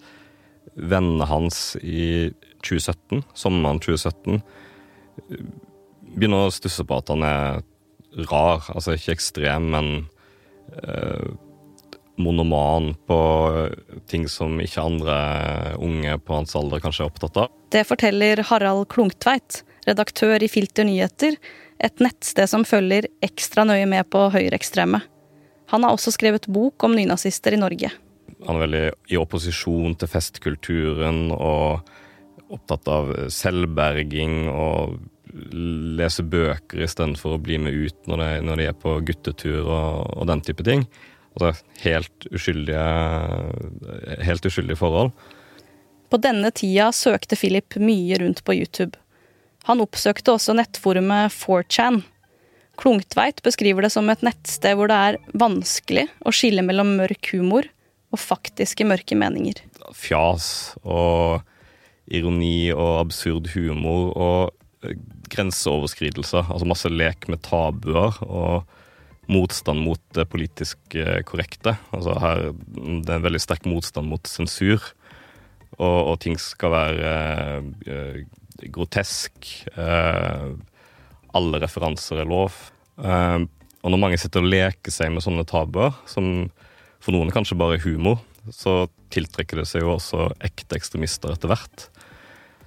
vennene 0.76 1.28
hans 1.28 1.76
i 1.82 2.32
2017, 2.66 3.26
sommeren 3.38 3.82
2017 3.82 4.42
begynner 6.16 6.48
å 6.48 6.54
stusse 6.54 6.86
på 6.88 6.98
at 7.02 7.12
han 7.12 7.26
er 7.26 7.64
rar. 8.30 8.66
Altså 8.72 8.96
ikke 8.96 9.16
ekstrem, 9.16 9.70
men 9.74 9.90
eh, 10.82 11.34
monoman 12.22 12.94
på 13.08 13.20
ting 14.10 14.28
som 14.32 14.60
ikke 14.64 14.84
andre 14.84 15.18
unge 15.82 16.18
på 16.24 16.38
hans 16.38 16.56
alder 16.58 16.84
kanskje 16.84 17.06
er 17.06 17.12
opptatt 17.12 17.40
av. 17.44 17.54
Det 17.74 17.84
forteller 17.88 18.44
Harald 18.50 18.88
Klungtveit, 18.94 19.64
redaktør 19.88 20.44
i 20.44 20.50
Filter 20.52 20.88
nyheter, 20.88 21.38
et 21.84 22.00
nettsted 22.00 22.48
som 22.50 22.64
følger 22.68 23.10
ekstra 23.26 23.66
nøye 23.68 23.88
med 23.90 24.08
på 24.14 24.30
høyreekstreme. 24.34 25.02
Han 25.74 25.84
har 25.84 25.96
også 25.96 26.14
skrevet 26.16 26.48
bok 26.48 26.86
om 26.86 26.96
nynazister 26.96 27.56
i 27.56 27.60
Norge. 27.60 27.92
Han 28.46 28.58
er 28.58 28.66
veldig 28.66 28.86
i 29.12 29.20
opposisjon 29.20 29.96
til 30.00 30.12
festkulturen 30.12 31.28
og 31.34 31.90
opptatt 32.54 32.88
av 32.92 33.12
selvberging 33.34 34.46
og 34.52 34.96
lese 35.36 36.24
bøker 36.24 36.86
istedenfor 36.86 37.36
å 37.36 37.42
bli 37.42 37.58
med 37.60 37.76
ut 37.76 38.08
når 38.10 38.22
de, 38.22 38.30
når 38.46 38.62
de 38.62 38.68
er 38.70 38.78
på 38.80 38.94
guttetur 39.08 39.66
og, 39.66 40.06
og, 40.16 40.24
den 40.30 40.44
type 40.46 40.64
ting. 40.68 40.86
Altså 41.36 41.66
helt 41.84 42.28
uskyldige, 42.32 42.84
helt 44.24 44.46
uskyldige 44.48 44.80
forhold. 44.80 45.12
På 46.10 46.20
denne 46.22 46.52
tida 46.56 46.92
søkte 46.96 47.36
Philip 47.36 47.76
mye 47.82 48.20
rundt 48.22 48.44
på 48.48 48.56
YouTube. 48.56 48.96
Han 49.68 49.82
oppsøkte 49.84 50.36
også 50.36 50.56
nettforumet 50.56 51.34
4chan. 51.34 52.04
Klungtveit 52.80 53.42
beskriver 53.44 53.86
det 53.86 53.92
som 53.96 54.10
et 54.12 54.24
nettsted 54.24 54.78
hvor 54.78 54.92
det 54.92 55.00
er 55.10 55.18
vanskelig 55.36 56.06
å 56.24 56.34
skille 56.36 56.64
mellom 56.66 56.96
mørk 57.00 57.32
humor 57.34 57.68
og 58.14 58.22
faktiske 58.22 58.88
mørke 58.88 59.18
meninger. 59.18 59.60
Fjas 59.96 60.76
og 60.84 61.42
ironi 62.06 62.70
og 62.76 63.02
absurd 63.02 63.50
humor 63.56 64.12
og 64.14 64.94
grenseoverskridelser. 65.34 66.46
Altså 66.52 66.68
masse 66.70 66.92
lek 66.92 67.28
med 67.32 67.42
tabuer 67.48 68.20
og 68.24 68.68
motstand 69.32 69.82
mot 69.82 70.02
det 70.16 70.28
politisk 70.30 70.98
korrekte. 71.26 71.76
Altså 71.96 72.16
her, 72.22 72.50
det 72.54 73.10
er 73.10 73.20
en 73.20 73.26
veldig 73.26 73.42
sterk 73.42 73.66
motstand 73.70 74.10
mot 74.12 74.30
sensur. 74.30 74.84
Og, 75.76 76.00
og 76.12 76.16
ting 76.24 76.38
skal 76.40 76.72
være 76.72 77.12
eh, 77.90 78.22
grotesk. 78.72 79.50
Eh, 79.76 80.54
alle 81.36 81.62
referanser 81.64 82.22
er 82.22 82.30
lov. 82.30 82.56
Eh, 83.02 83.42
og 83.84 83.94
når 83.94 84.02
mange 84.02 84.20
sitter 84.22 84.44
og 84.44 84.52
leker 84.54 84.94
seg 84.94 85.12
med 85.14 85.26
sånne 85.26 85.46
tabuer, 85.48 85.94
som 86.10 86.48
for 87.04 87.14
noen 87.14 87.34
kanskje 87.34 87.58
bare 87.60 87.78
er 87.78 87.86
humor, 87.86 88.22
så 88.54 88.86
tiltrekker 89.14 89.62
det 89.62 89.68
seg 89.70 89.84
jo 89.84 89.96
også 89.98 90.30
ekte 90.46 90.78
ekstremister 90.80 91.34
etter 91.34 91.52
hvert. 91.52 91.90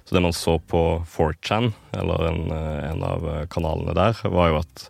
Så 0.05 0.15
det 0.15 0.23
man 0.23 0.33
så 0.33 0.55
på 0.63 1.01
4chan, 1.09 1.69
eller 1.99 2.29
en, 2.29 2.39
en 2.53 3.03
av 3.05 3.27
kanalene 3.53 3.93
der, 3.97 4.21
var 4.31 4.49
jo 4.49 4.61
at, 4.61 4.85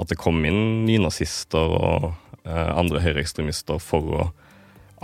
at 0.00 0.10
det 0.10 0.18
kom 0.20 0.40
inn 0.48 0.86
nynazister 0.88 1.74
og 1.76 2.10
eh, 2.44 2.70
andre 2.72 3.02
høyreekstremister 3.04 3.80
for 3.82 4.14
å 4.16 4.28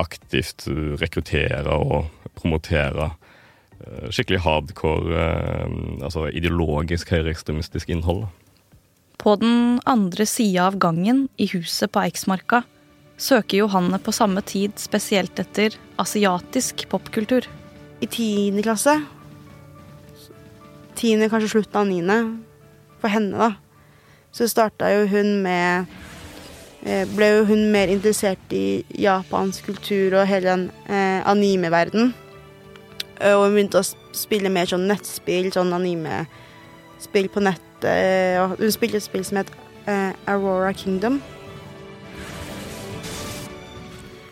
aktivt 0.00 0.66
rekruttere 1.00 1.72
og 1.72 2.08
promotere 2.36 3.10
eh, 3.10 4.08
skikkelig 4.12 4.42
hardcore, 4.44 5.20
eh, 5.20 5.76
altså 6.04 6.26
ideologisk 6.28 7.12
høyreekstremistisk 7.14 7.92
innhold. 7.92 8.26
På 9.20 9.36
den 9.40 9.80
andre 9.88 10.26
sida 10.28 10.68
av 10.70 10.78
gangen, 10.80 11.26
i 11.40 11.48
huset 11.50 11.92
på 11.92 12.02
Eiksmarka, 12.04 12.62
søker 13.16 13.62
Johanne 13.62 13.98
på 14.04 14.12
samme 14.12 14.42
tid 14.44 14.76
spesielt 14.80 15.38
etter 15.40 15.76
asiatisk 16.00 16.84
popkultur. 16.92 17.48
I 18.04 18.08
tiende 18.12 18.64
klasse 18.64 18.98
Tiende, 20.96 21.28
kanskje 21.28 21.50
slutten 21.52 21.76
av 21.76 21.88
niende. 21.90 22.14
For 23.02 23.12
henne, 23.12 23.36
da. 23.36 23.65
Så 24.36 24.48
starta 24.52 24.90
jo 24.92 25.06
hun 25.08 25.38
med 25.46 25.86
Ble 27.16 27.28
jo 27.32 27.46
hun 27.48 27.64
mer 27.72 27.90
interessert 27.90 28.52
i 28.54 28.84
japansk 29.00 29.64
kultur 29.72 30.20
og 30.20 30.28
hele 30.30 30.52
den 30.52 30.66
eh, 30.86 31.24
anime-verden. 31.26 32.12
Og 33.26 33.40
hun 33.42 33.56
begynte 33.56 33.80
å 33.80 34.14
spille 34.14 34.52
mer 34.52 34.68
sånn 34.70 34.86
nettspill, 34.86 35.48
sånn 35.50 35.74
anime-spill 35.74 37.26
på 37.32 37.42
nettet. 37.42 38.38
Og 38.44 38.54
hun 38.60 38.70
spilte 38.70 39.00
et 39.00 39.06
spill 39.08 39.26
som 39.26 39.40
het 39.40 39.50
eh, 39.90 40.12
Aurora 40.30 40.70
Kingdom. 40.78 41.18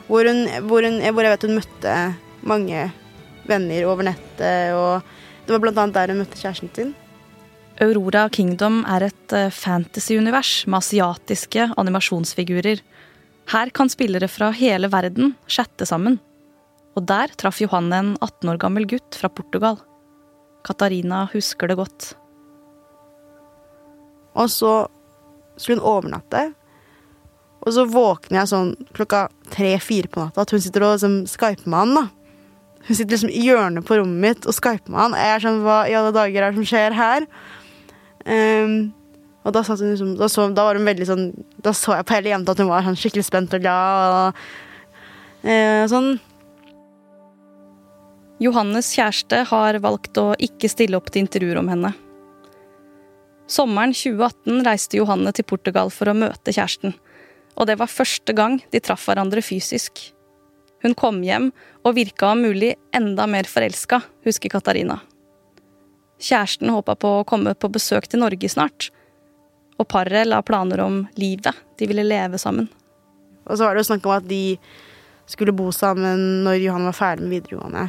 Hvor, 0.07 0.29
hun, 0.29 0.45
hvor, 0.69 0.87
hun, 0.87 1.01
hvor 1.11 1.27
jeg 1.27 1.35
vet 1.35 1.49
hun 1.49 1.59
møtte 1.59 1.97
mange 2.47 2.91
venner 3.49 3.89
over 3.89 4.07
nettet, 4.13 4.77
og 4.77 5.03
det 5.49 5.57
var 5.57 5.65
blant 5.65 5.81
annet 5.81 5.99
der 5.99 6.15
hun 6.15 6.23
møtte 6.23 6.39
kjæresten 6.39 6.71
sin. 6.77 6.95
Aurora 7.83 8.29
Kingdom 8.31 8.85
er 8.87 9.09
et 9.09 9.35
fantasy-univers 9.51 10.63
med 10.69 10.79
asiatiske 10.79 11.67
animasjonsfigurer. 11.81 12.79
Her 13.51 13.71
kan 13.75 13.91
spillere 13.91 14.29
fra 14.31 14.53
hele 14.55 14.89
verden 14.93 15.35
chatte 15.51 15.87
sammen. 15.89 16.21
Og 16.95 17.03
der 17.11 17.35
traff 17.35 17.59
Johanne 17.59 17.99
en 17.99 18.13
18 18.23 18.53
år 18.53 18.61
gammel 18.63 18.87
gutt 18.87 19.19
fra 19.19 19.29
Portugal. 19.29 19.81
Katarina 20.65 21.25
husker 21.33 21.69
det 21.69 21.79
godt. 21.81 22.13
Og 24.39 24.47
så 24.51 24.75
skulle 25.57 25.81
hun 25.81 25.89
overnatte. 25.97 26.45
Og 27.65 27.75
så 27.75 27.89
våkner 27.89 28.43
jeg 28.43 28.53
sånn 28.53 28.73
klokka 28.95 29.27
tre-fire 29.51 30.11
på 30.13 30.23
natta 30.23 30.45
at 30.45 30.55
hun 30.55 30.63
sitter 30.63 30.87
og 30.87 30.95
liksom, 30.95 31.19
skyper 31.27 31.67
med 31.67 31.81
han. 31.81 31.99
da. 31.99 32.07
Hun 32.85 32.97
sitter 32.97 33.17
liksom 33.17 33.33
i 33.33 33.45
hjørnet 33.47 33.87
på 33.89 33.99
rommet 33.99 34.23
mitt 34.23 34.49
og 34.49 34.55
skyper 34.57 34.95
med 34.95 35.01
han. 35.01 35.19
Jeg 35.19 35.35
er 35.35 35.45
sånn, 35.49 35.63
Hva 35.67 35.83
i 35.91 35.99
alle 35.99 36.15
dager 36.15 36.43
er 36.43 36.53
det 36.53 36.61
som 36.61 36.71
skjer 36.71 36.97
her? 36.99 37.29
Um, 38.25 38.93
og 39.45 39.53
da, 39.53 39.61
hun 39.67 39.81
liksom, 39.81 40.15
da, 40.17 40.29
så, 40.33 40.47
da, 40.57 40.65
var 40.65 40.79
hun 40.79 40.87
veldig 40.89 41.05
sånn 41.05 41.25
Da 41.61 41.75
så 41.77 41.99
jeg 41.99 42.07
på 42.09 42.15
hele 42.17 42.31
jenta 42.31 42.55
at 42.55 42.61
hun 42.63 42.71
var 42.71 42.87
sånn 42.87 42.97
skikkelig 42.97 43.27
spent 43.27 43.57
og 43.57 43.65
glad. 43.65 44.15
Og, 44.15 44.47
uh, 45.49 45.85
sånn. 45.93 46.15
Johannes 48.43 48.91
kjæreste 48.97 49.45
har 49.53 49.79
valgt 49.85 50.19
å 50.21 50.33
ikke 50.43 50.69
stille 50.73 50.99
opp 50.99 51.13
til 51.13 51.25
intervjuer 51.25 51.61
om 51.61 51.71
henne. 51.71 51.93
Sommeren 53.51 53.93
2018 53.95 54.65
reiste 54.65 54.99
Johanne 54.99 55.33
til 55.37 55.47
Portugal 55.47 55.93
for 55.93 56.09
å 56.11 56.17
møte 56.17 56.53
kjæresten. 56.53 56.97
Og 57.55 57.69
det 57.69 57.77
var 57.79 57.93
første 57.93 58.35
gang 58.35 58.59
de 58.73 58.81
traff 58.83 59.05
hverandre 59.07 59.45
fysisk. 59.45 60.01
Hun 60.85 60.97
kom 60.99 61.23
hjem 61.25 61.51
og 61.85 61.97
virka 61.97 62.33
om 62.33 62.43
mulig 62.45 62.75
enda 62.97 63.29
mer 63.31 63.49
forelska, 63.49 64.03
husker 64.27 64.53
Katarina. 64.53 64.99
Kjæresten 66.23 66.71
håpa 66.73 66.95
på 66.99 67.11
å 67.19 67.27
komme 67.29 67.55
på 67.59 67.71
besøk 67.75 68.07
til 68.09 68.23
Norge 68.23 68.49
snart. 68.51 68.91
Og 69.79 69.89
paret 69.91 70.29
la 70.29 70.41
planer 70.47 70.85
om 70.85 71.03
livet 71.19 71.57
de 71.79 71.89
ville 71.91 72.07
leve 72.07 72.39
sammen. 72.39 72.69
Og 73.45 73.59
så 73.59 73.67
var 73.67 73.75
det 73.75 73.85
jo 73.85 73.91
snakk 73.91 74.07
om 74.07 74.17
at 74.17 74.29
de 74.29 74.45
skulle 75.31 75.55
bo 75.57 75.71
sammen 75.75 76.45
når 76.47 76.63
Johan 76.63 76.89
var 76.89 76.97
ferdig 76.97 77.27
med 77.27 77.37
videregående. 77.39 77.89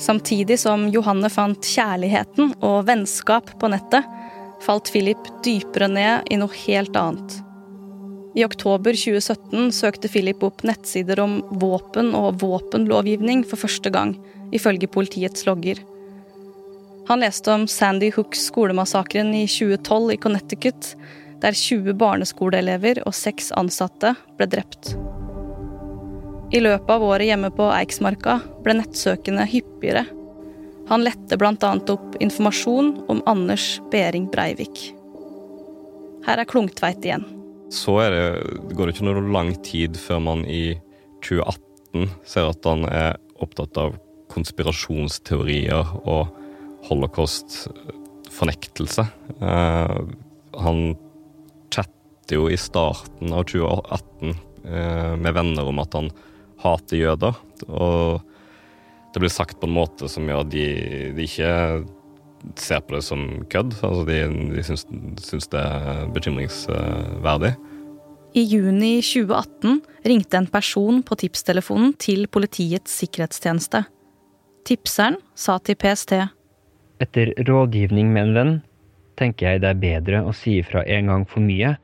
Samtidig 0.00 0.58
som 0.58 0.88
Johanne 0.90 1.30
fant 1.30 1.64
kjærligheten 1.64 2.56
og 2.66 2.86
vennskap 2.88 3.52
på 3.60 3.70
nettet, 3.70 4.06
falt 4.64 4.90
Philip 4.90 5.28
dypere 5.46 5.88
ned 5.90 6.32
i 6.32 6.38
noe 6.40 6.62
helt 6.64 6.96
annet. 6.98 7.36
I 8.34 8.44
oktober 8.44 8.96
2017 8.98 9.72
søkte 9.72 10.10
Philip 10.10 10.42
opp 10.42 10.64
nettsider 10.66 11.20
om 11.22 11.38
våpen 11.62 12.10
og 12.18 12.40
våpenlovgivning 12.42 13.44
for 13.46 13.62
første 13.62 13.92
gang, 13.94 14.16
ifølge 14.54 14.90
politiets 14.90 15.46
logger. 15.46 15.78
Han 17.06 17.20
leste 17.22 17.52
om 17.52 17.68
Sandy 17.70 18.08
Hooks 18.16 18.48
skolemassakren 18.48 19.30
i 19.36 19.44
2012 19.46 20.16
i 20.16 20.18
Connecticut, 20.24 20.94
der 21.44 21.54
20 21.54 21.94
barneskoleelever 22.00 23.02
og 23.06 23.14
seks 23.14 23.52
ansatte 23.54 24.14
ble 24.38 24.48
drept. 24.50 24.94
I 26.54 26.62
løpet 26.64 26.90
av 26.90 27.04
året 27.06 27.28
hjemme 27.28 27.52
på 27.54 27.68
Eiksmarka 27.76 28.40
ble 28.64 28.78
nettsøkene 28.80 29.46
hyppigere. 29.50 30.06
Han 30.90 31.06
lette 31.06 31.38
bl.a. 31.38 31.70
opp 31.94 32.18
informasjon 32.24 32.92
om 33.12 33.22
Anders 33.30 33.78
Behring 33.94 34.26
Breivik. 34.32 34.88
Her 36.26 36.40
er 36.40 36.48
Klungtveit 36.48 37.04
igjen. 37.04 37.43
Så 37.74 37.98
det, 38.00 38.42
går 38.76 38.86
det 38.86 38.92
ikke 38.94 39.08
noe 39.08 39.32
lang 39.34 39.50
tid 39.66 39.96
før 39.98 40.18
man 40.22 40.44
i 40.46 40.78
2018 41.24 42.10
ser 42.26 42.50
at 42.50 42.64
han 42.68 42.84
er 42.88 43.16
opptatt 43.42 43.76
av 43.80 43.94
konspirasjonsteorier 44.32 45.84
og 46.02 46.28
holocaust-fornektelse. 46.88 49.04
Eh, 49.40 49.98
han 50.64 50.96
chatter 51.74 52.34
jo 52.38 52.44
i 52.50 52.56
starten 52.60 53.32
av 53.34 53.42
2018 53.50 54.30
eh, 54.30 55.14
med 55.20 55.32
venner 55.36 55.64
om 55.70 55.78
at 55.82 55.94
han 55.98 56.08
hater 56.64 56.96
jøder. 57.00 57.34
Og 57.68 58.20
det 59.14 59.20
blir 59.22 59.32
sagt 59.32 59.60
på 59.60 59.66
en 59.68 59.78
måte 59.78 60.04
som 60.10 60.28
gjør 60.28 60.40
at 60.44 60.50
de, 60.54 60.66
de 61.14 61.22
ikke 61.28 61.52
ser 62.60 62.82
på 62.84 62.96
det 62.96 63.04
som 63.06 63.22
kødd. 63.50 63.76
Altså 63.82 64.04
de, 64.08 64.18
de 64.54 64.64
syns, 64.66 64.84
syns 65.24 65.48
det 65.52 65.62
er 65.62 66.04
bekymringsverdig. 66.14 67.54
I 68.34 68.42
juni 68.50 68.96
2018 68.98 69.80
ringte 70.10 70.38
en 70.40 70.50
person 70.50 71.02
på 71.06 71.18
tipstelefonen 71.20 71.92
til 72.02 72.26
Politiets 72.26 72.96
sikkerhetstjeneste. 73.02 73.84
Tipseren 74.66 75.20
sa 75.38 75.60
til 75.62 75.78
PST 75.78 76.16
Etter 77.04 77.30
rådgivning 77.46 78.10
med 78.14 78.28
en 78.28 78.34
venn 78.38 78.54
tenker 79.18 79.52
jeg 79.52 79.62
det 79.62 79.70
er 79.70 79.82
bedre 79.82 80.22
å 80.26 80.32
si 80.34 80.58
ifra 80.62 80.82
en 80.96 81.12
gang 81.12 81.26
for 81.30 81.44
mye 81.44 81.76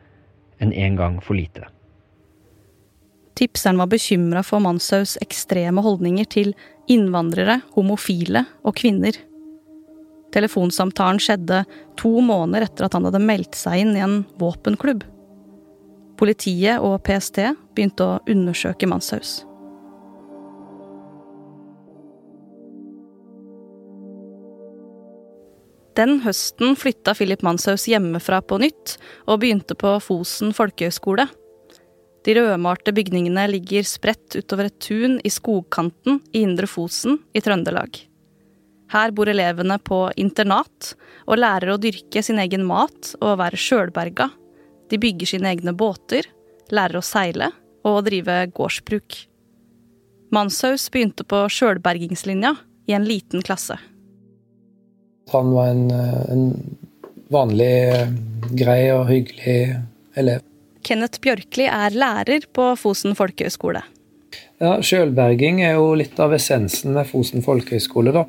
enn 0.60 0.72
en 0.74 0.98
gang 0.98 1.20
for 1.22 1.38
lite. 1.38 1.68
Tipseren 3.38 3.78
var 3.80 3.88
bekymra 3.92 4.42
for 4.44 4.62
Manshaus 4.64 5.14
ekstreme 5.22 5.84
holdninger 5.84 6.26
til 6.28 6.50
innvandrere, 6.90 7.60
homofile 7.76 8.44
og 8.66 8.74
kvinner. 8.80 9.16
Telefonsamtalen 10.34 11.18
skjedde 11.22 11.64
to 11.98 12.12
måneder 12.22 12.68
etter 12.68 12.86
at 12.86 12.96
han 12.96 13.08
hadde 13.08 13.22
meldt 13.24 13.58
seg 13.58 13.82
inn 13.82 13.96
i 13.98 14.04
en 14.04 14.20
våpenklubb. 14.40 15.02
Politiet 16.20 16.82
og 16.84 17.00
PST 17.06 17.40
begynte 17.74 18.06
å 18.06 18.18
undersøke 18.30 18.88
Manshaus. 18.90 19.40
Den 25.98 26.20
høsten 26.24 26.76
flytta 26.78 27.16
Philip 27.18 27.42
Manshaus 27.44 27.88
hjemmefra 27.90 28.38
på 28.46 28.60
nytt 28.62 28.94
og 29.26 29.40
begynte 29.42 29.74
på 29.76 29.96
Fosen 30.04 30.54
folkehøgskole. 30.56 31.26
De 32.24 32.36
rødmalte 32.36 32.94
bygningene 32.94 33.46
ligger 33.50 33.84
spredt 33.88 34.36
utover 34.38 34.68
et 34.68 34.78
tun 34.80 35.18
i 35.24 35.32
skogkanten 35.32 36.20
i 36.30 36.44
Indre 36.44 36.68
Fosen 36.70 37.18
i 37.34 37.42
Trøndelag. 37.44 38.09
Her 38.90 39.12
bor 39.14 39.30
elevene 39.30 39.78
på 39.78 40.02
internat 40.18 40.94
og 41.28 41.38
lærer 41.38 41.74
å 41.74 41.80
dyrke 41.80 42.22
sin 42.26 42.40
egen 42.42 42.64
mat 42.66 43.12
og 43.20 43.38
være 43.38 43.58
sjølberga. 43.60 44.30
De 44.90 44.98
bygger 44.98 45.30
sine 45.30 45.52
egne 45.52 45.74
båter, 45.76 46.26
lærer 46.74 46.98
å 46.98 47.04
seile 47.04 47.52
og 47.86 48.00
å 48.00 48.02
drive 48.06 48.42
gårdsbruk. 48.56 49.20
Manshaus 50.34 50.88
begynte 50.90 51.26
på 51.26 51.44
sjølbergingslinja 51.50 52.54
i 52.90 52.94
en 52.98 53.06
liten 53.06 53.42
klasse. 53.46 53.78
Han 55.30 55.54
var 55.54 55.70
en, 55.70 55.86
en 55.90 56.44
vanlig, 57.30 57.70
grei 58.58 58.82
og 58.94 59.06
hyggelig 59.10 59.58
elev. 60.18 60.42
Kenneth 60.86 61.22
Bjørkli 61.22 61.68
er 61.70 61.94
lærer 61.94 62.46
på 62.56 62.72
Fosen 62.80 63.14
folkehøgskole. 63.18 63.84
Ja, 64.60 64.74
Sjølberging 64.84 65.62
er 65.64 65.78
jo 65.78 65.94
litt 65.96 66.18
av 66.20 66.34
essensen 66.36 66.92
med 66.92 67.08
Fosen 67.08 67.40
folkehøgskole. 67.40 68.12
da. 68.12 68.26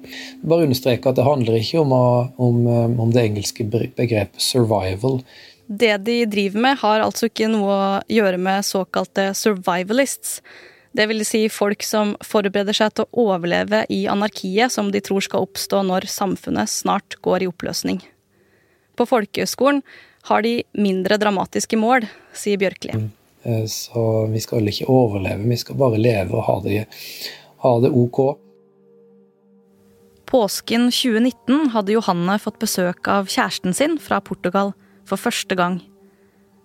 Bare 0.47 0.63
understreke 0.63 1.11
at 1.11 1.17
det 1.19 1.27
handler 1.27 1.57
ikke 1.59 1.81
om, 1.81 1.91
om, 1.91 2.61
om, 3.03 3.11
det 3.11 3.25
engelske 3.27 3.65
begrepet 3.67 4.39
'survival'. 4.39 5.19
Det 5.67 5.97
de 6.05 6.25
driver 6.25 6.59
med, 6.59 6.77
har 6.79 7.03
altså 7.03 7.27
ikke 7.27 7.51
noe 7.51 7.75
å 7.75 8.01
gjøre 8.07 8.39
med 8.39 8.63
såkalte 8.63 9.33
survivalists. 9.35 10.41
Det 10.91 11.07
vil 11.07 11.23
si 11.27 11.45
folk 11.51 11.83
som 11.83 12.15
forbereder 12.23 12.75
seg 12.75 12.95
til 12.95 13.07
å 13.07 13.27
overleve 13.31 13.85
i 13.89 14.07
anarkiet 14.11 14.71
som 14.71 14.91
de 14.91 14.99
tror 15.03 15.23
skal 15.23 15.47
oppstå 15.47 15.83
når 15.87 16.07
samfunnet 16.11 16.71
snart 16.71 17.15
går 17.23 17.43
i 17.43 17.51
oppløsning. 17.51 18.01
På 18.95 19.07
folkehøgskolen 19.07 19.83
har 20.27 20.43
de 20.43 20.61
mindre 20.75 21.19
dramatiske 21.19 21.79
mål, 21.79 22.07
sier 22.35 22.59
Bjørkli. 22.59 22.95
Mm. 22.95 23.11
Eh, 23.43 23.65
så 23.65 24.25
vi 24.31 24.41
skal 24.41 24.67
ikke 24.69 24.89
overleve, 24.91 25.47
vi 25.49 25.57
skal 25.57 25.79
bare 25.79 25.99
leve 26.01 26.37
og 26.37 26.45
ha 26.47 26.57
det, 26.65 26.85
ha 27.65 27.73
det 27.81 27.91
ok. 27.91 28.21
Påsken 30.31 30.87
2019 30.93 31.71
hadde 31.73 31.95
Johanne 31.97 32.37
fått 32.39 32.61
besøk 32.61 33.09
av 33.11 33.27
kjæresten 33.31 33.75
sin 33.75 33.97
fra 33.99 34.21
Portugal 34.23 34.71
for 35.09 35.19
første 35.19 35.57
gang. 35.59 35.81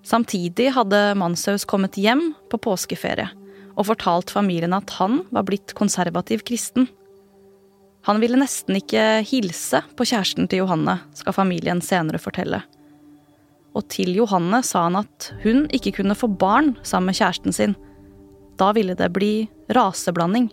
Samtidig 0.06 0.70
hadde 0.76 1.16
Manshaus 1.18 1.66
kommet 1.66 1.98
hjem 1.98 2.28
på 2.52 2.60
påskeferie 2.62 3.26
og 3.76 3.88
fortalt 3.88 4.30
familien 4.32 4.72
at 4.76 4.94
han 5.00 5.24
var 5.34 5.44
blitt 5.48 5.74
konservativ 5.76 6.44
kristen. 6.46 6.86
Han 8.06 8.22
ville 8.22 8.38
nesten 8.38 8.78
ikke 8.78 9.02
hilse 9.26 9.82
på 9.98 10.06
kjæresten 10.06 10.46
til 10.46 10.62
Johanne, 10.62 11.00
skal 11.18 11.34
familien 11.34 11.82
senere 11.84 12.22
fortelle 12.22 12.62
og 13.76 13.84
til 13.92 14.14
Johanne 14.16 14.62
sa 14.64 14.86
han 14.86 15.00
at 15.02 15.30
hun 15.42 15.66
ikke 15.74 15.98
kunne 15.98 16.16
få 16.16 16.30
barn 16.32 16.74
sammen 16.82 17.10
med 17.10 17.18
kjæresten 17.18 17.54
sin. 17.54 17.76
Da 18.56 18.70
ville 18.76 18.96
det 18.96 19.10
bli 19.12 19.48
raseblanding. 19.76 20.48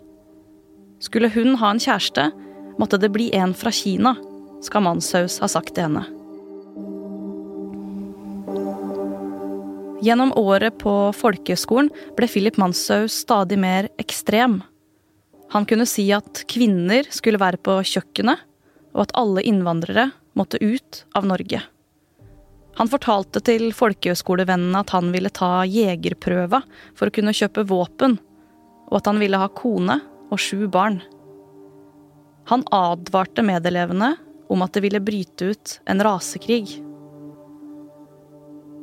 Skulle 1.03 1.31
hun 1.31 1.55
ha 1.62 1.71
en 1.71 1.81
kjæreste, 1.83 2.29
måtte 2.79 2.99
det 2.99 3.12
bli 3.15 3.29
en 3.36 3.55
fra 3.55 3.71
Kina, 3.71 4.15
skal 4.63 4.83
Manshaus 4.86 5.39
ha 5.43 5.49
sagt 5.51 5.75
til 5.75 5.88
henne. 5.88 6.03
Gjennom 10.03 10.33
året 10.36 10.75
på 10.81 10.93
folkeskolen 11.15 11.88
ble 12.17 12.27
Philip 12.27 12.57
Manshaus 12.59 13.21
stadig 13.23 13.55
mer 13.59 13.88
ekstrem. 14.01 14.59
Han 15.55 15.67
kunne 15.69 15.88
si 15.88 16.09
at 16.12 16.43
kvinner 16.51 17.07
skulle 17.13 17.39
være 17.39 17.62
på 17.63 17.77
kjøkkenet, 17.88 18.41
og 18.93 19.05
at 19.05 19.15
alle 19.17 19.45
innvandrere 19.47 20.09
måtte 20.36 20.59
ut 20.59 21.05
av 21.15 21.29
Norge. 21.29 21.62
Han 22.79 22.89
fortalte 22.89 23.41
til 23.45 23.67
folkehøyskolevennene 23.75 24.81
at 24.81 24.93
han 24.95 25.12
ville 25.13 25.31
ta 25.33 25.62
jegerprøva 25.69 26.63
for 26.97 27.09
å 27.09 27.13
kunne 27.13 27.36
kjøpe 27.36 27.65
våpen, 27.69 28.17
og 28.89 28.99
at 28.99 29.09
han 29.09 29.21
ville 29.21 29.39
ha 29.39 29.49
kone 29.53 29.99
og 30.33 30.41
sju 30.41 30.65
barn. 30.71 31.01
Han 32.49 32.65
advarte 32.73 33.45
medelevene 33.45 34.15
om 34.51 34.65
at 34.65 34.73
det 34.75 34.83
ville 34.86 35.03
bryte 35.03 35.53
ut 35.53 35.77
en 35.89 36.01
rasekrig. 36.03 36.79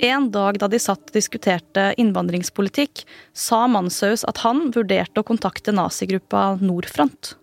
En 0.01 0.31
dag 0.33 0.57
da 0.63 0.69
de 0.71 0.79
satt 0.81 1.11
og 1.11 1.17
diskuterte 1.17 1.91
innvandringspolitikk, 2.01 3.03
sa 3.37 3.67
Manshaus 3.69 4.25
at 4.25 4.41
han 4.47 4.71
vurderte 4.73 5.21
å 5.21 5.27
kontakte 5.27 5.75
nazigruppa 5.77 6.55
Nordfront. 6.63 7.35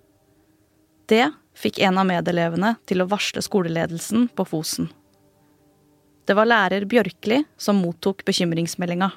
Det 1.05 1.27
fikk 1.57 1.83
en 1.86 2.01
av 2.01 2.07
medelevene 2.10 2.73
til 2.89 3.03
å 3.03 3.10
varsle 3.12 3.43
skoleledelsen 3.45 4.31
på 4.33 4.47
Fosen. 4.49 4.89
Det 6.28 6.36
var 6.36 6.50
lærer 6.50 6.84
Bjørkli 6.86 7.40
som 7.58 7.80
mottok 7.80 8.26
bekymringsmeldinga. 8.28 9.12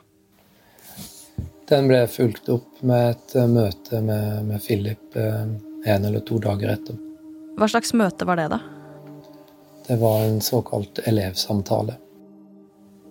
Den 1.70 1.88
ble 1.90 2.05
fulgt 2.11 2.49
opp 2.51 2.83
med 2.87 3.12
et 3.12 3.35
eh, 3.38 3.49
møte 3.51 4.03
med, 4.03 4.44
med 4.46 4.62
Philip 4.62 5.16
eh, 5.18 5.49
en 5.90 6.07
eller 6.07 6.23
to 6.27 6.38
dager 6.42 6.70
etter. 6.75 6.99
Hva 7.59 7.68
slags 7.70 7.92
møte 7.99 8.27
var 8.27 8.38
det, 8.38 8.46
da? 8.53 8.61
Det 9.87 9.99
var 9.99 10.23
en 10.23 10.40
såkalt 10.42 11.03
elevsamtale. 11.11 11.96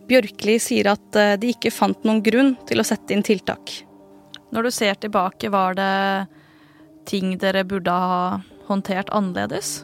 Bjørkli 0.09 0.55
sier 0.63 0.91
at 0.93 1.19
eh, 1.19 1.35
de 1.39 1.51
ikke 1.55 1.71
fant 1.71 2.07
noen 2.07 2.23
grunn 2.23 2.55
til 2.67 2.79
å 2.79 2.87
sette 2.87 3.15
inn 3.15 3.23
tiltak. 3.23 3.81
Når 4.55 4.67
du 4.67 4.71
ser 4.73 4.95
tilbake, 4.99 5.51
var 5.51 5.75
det 5.79 5.91
ting 7.09 7.35
dere 7.41 7.65
burde 7.67 7.91
ha 7.91 8.39
håndtert 8.69 9.11
annerledes? 9.11 9.81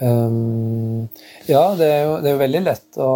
Um, 0.00 1.08
ja, 1.44 1.74
det 1.76 1.86
er 1.86 2.02
jo 2.06 2.14
det 2.24 2.30
er 2.32 2.40
veldig 2.40 2.62
lett 2.64 3.00
å, 3.00 3.10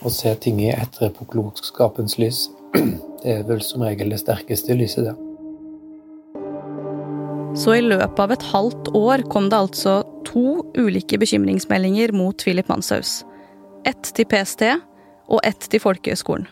å 0.00 0.12
se 0.12 0.32
ting 0.40 0.62
i 0.64 0.72
etterpåklokskapens 0.72 2.18
lys. 2.22 2.46
Det 3.22 3.30
er 3.30 3.44
vel 3.46 3.60
som 3.62 3.84
regel 3.86 4.10
det 4.10 4.16
sterkeste 4.18 4.74
lyset, 4.74 5.04
det. 5.06 5.12
Så 7.54 7.76
i 7.76 7.84
løpet 7.84 8.18
av 8.18 8.32
et 8.34 8.46
halvt 8.50 8.88
år 8.98 9.22
kom 9.30 9.46
det 9.52 9.60
altså 9.60 10.00
to 10.26 10.64
ulike 10.74 11.20
bekymringsmeldinger 11.22 12.10
mot 12.18 12.34
Philip 12.42 12.66
Manshaus. 12.66 13.20
Ett 13.86 14.10
til 14.16 14.26
PST 14.26 14.64
og 15.30 15.38
ett 15.46 15.68
til 15.70 15.84
Folkehøgskolen. 15.84 16.48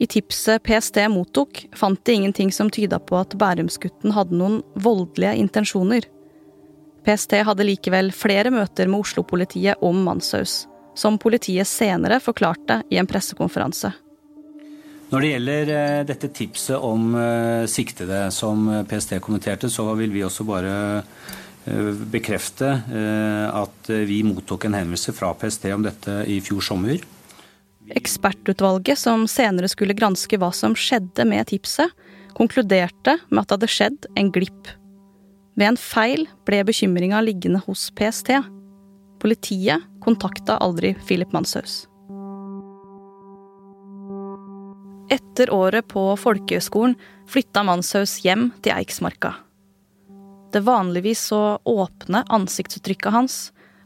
I 0.00 0.08
tipset 0.08 0.62
PST 0.64 1.02
mottok, 1.12 1.66
fant 1.76 2.00
de 2.06 2.16
ingenting 2.16 2.48
som 2.54 2.70
tyda 2.72 2.96
på 2.98 3.18
at 3.20 3.36
Bærumsgutten 3.38 4.14
hadde 4.16 4.38
noen 4.38 4.62
voldelige 4.72 5.36
intensjoner. 5.42 6.08
PST 7.02 7.40
hadde 7.46 7.66
likevel 7.66 8.12
flere 8.14 8.52
møter 8.54 8.90
med 8.90 9.02
Oslo-politiet 9.02 9.82
om 9.82 10.04
Manshaus, 10.06 10.66
som 10.94 11.18
politiet 11.18 11.66
senere 11.66 12.20
forklarte 12.22 12.82
i 12.92 13.00
en 13.00 13.08
pressekonferanse. 13.10 13.92
Når 15.12 15.20
det 15.20 15.30
gjelder 15.34 15.70
eh, 15.76 16.02
dette 16.08 16.30
tipset 16.32 16.78
om 16.80 17.12
eh, 17.18 17.64
siktede 17.68 18.24
som 18.32 18.64
PST 18.88 19.18
kommenterte, 19.20 19.68
så 19.68 19.90
vil 19.98 20.12
vi 20.14 20.22
også 20.24 20.46
bare 20.48 20.76
eh, 21.66 21.90
bekrefte 22.12 22.70
at 23.52 23.90
vi 24.08 24.22
mottok 24.24 24.64
en 24.66 24.78
henvendelse 24.78 25.12
fra 25.14 25.34
PST 25.36 25.68
om 25.74 25.84
dette 25.84 26.22
i 26.32 26.38
fjor 26.44 26.64
sommer. 26.64 27.02
Ekspertutvalget 27.92 28.98
som 28.98 29.26
senere 29.28 29.68
skulle 29.68 29.96
granske 29.98 30.38
hva 30.40 30.48
som 30.56 30.74
skjedde 30.78 31.26
med 31.28 31.50
tipset, 31.50 31.92
konkluderte 32.32 33.18
med 33.28 33.42
at 33.42 33.50
det 33.50 33.58
hadde 33.58 33.74
skjedd 33.74 34.08
en 34.16 34.32
glipp 34.32 34.70
ved 35.58 35.72
en 35.72 35.78
feil 35.78 36.26
ble 36.48 36.62
bekymringa 36.66 37.20
liggende 37.24 37.62
hos 37.66 37.90
PST. 37.96 38.34
Politiet 39.22 39.84
kontakta 40.02 40.58
aldri 40.64 40.94
Philip 41.06 41.32
Manshaus. 41.34 41.84
Etter 45.12 45.52
året 45.52 45.86
på 45.92 46.04
folkehøgskolen 46.16 46.96
flytta 47.28 47.64
Manshaus 47.68 48.16
hjem 48.24 48.48
til 48.64 48.74
Eiksmarka. 48.74 49.34
Det 50.52 50.60
vanligvis 50.64 51.28
så 51.30 51.58
åpne 51.68 52.24
ansiktsuttrykket 52.32 53.12
hans 53.12 53.36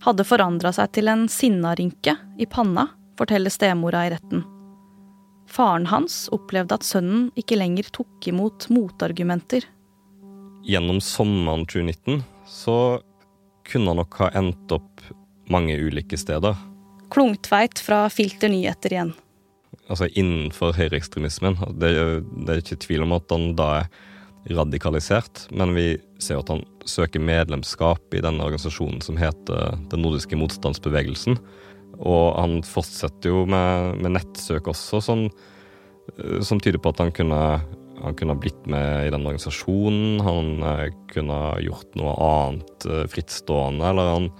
hadde 0.07 0.26
forandra 0.26 0.72
seg 0.74 0.92
til 0.94 1.11
en 1.11 1.26
sinnarynke 1.31 2.16
i 2.38 2.46
panna, 2.50 2.88
forteller 3.18 3.50
stemora 3.50 4.05
i 4.07 4.12
retten. 4.12 4.44
Faren 5.50 5.87
hans 5.90 6.26
opplevde 6.35 6.74
at 6.74 6.87
sønnen 6.87 7.31
ikke 7.38 7.59
lenger 7.59 7.88
tok 7.94 8.26
imot 8.29 8.66
motargumenter 8.72 9.66
gjennom 10.66 11.00
sommeren 11.00 11.66
2019 11.66 12.22
så 12.50 12.79
kunne 13.66 13.92
han 13.92 14.00
nok 14.02 14.18
ha 14.22 14.31
endt 14.38 14.72
opp 14.74 15.05
mange 15.50 15.76
ulike 15.79 16.18
steder. 16.18 16.57
Klungtveit 17.14 17.79
fra 17.83 18.07
Filter 18.11 18.50
nyheter 18.50 18.92
igjen. 18.92 19.14
altså 19.87 20.09
innenfor 20.18 20.74
høyreekstremismen. 20.74 21.59
Det, 21.79 21.90
det 22.46 22.52
er 22.52 22.62
ikke 22.62 22.81
tvil 22.83 23.07
om 23.07 23.14
at 23.14 23.31
han 23.31 23.52
da 23.59 23.68
er 23.81 23.90
radikalisert, 24.57 25.46
men 25.50 25.74
vi 25.74 25.87
ser 26.22 26.40
at 26.40 26.50
han 26.50 26.62
søker 26.87 27.22
medlemskap 27.22 28.14
i 28.14 28.22
denne 28.22 28.44
organisasjonen 28.46 29.00
som 29.02 29.18
heter 29.18 29.79
Den 29.90 30.02
nordiske 30.02 30.38
motstandsbevegelsen. 30.38 31.38
Og 31.96 32.37
han 32.37 32.61
fortsetter 32.66 33.33
jo 33.33 33.46
med, 33.48 34.02
med 34.02 34.18
nettsøk 34.18 34.68
også, 34.70 35.00
som, 35.02 35.26
som, 36.44 36.61
tyder 36.61 36.79
på 36.83 36.92
at 36.92 37.02
han 37.02 37.14
kunne, 37.14 37.40
han 38.02 38.14
kunne 38.14 38.35
ha 38.35 38.40
blitt 38.40 38.66
med 38.70 39.06
i 39.06 39.12
den 39.14 39.24
organisasjonen. 39.26 40.20
Han 40.26 40.50
kunne 41.12 41.40
ha 41.40 41.56
gjort 41.64 41.96
noe 41.98 42.14
annet 42.26 42.87
eh, 42.90 43.04
frittstående, 43.11 43.87
eller 43.88 44.12
han 44.14 44.30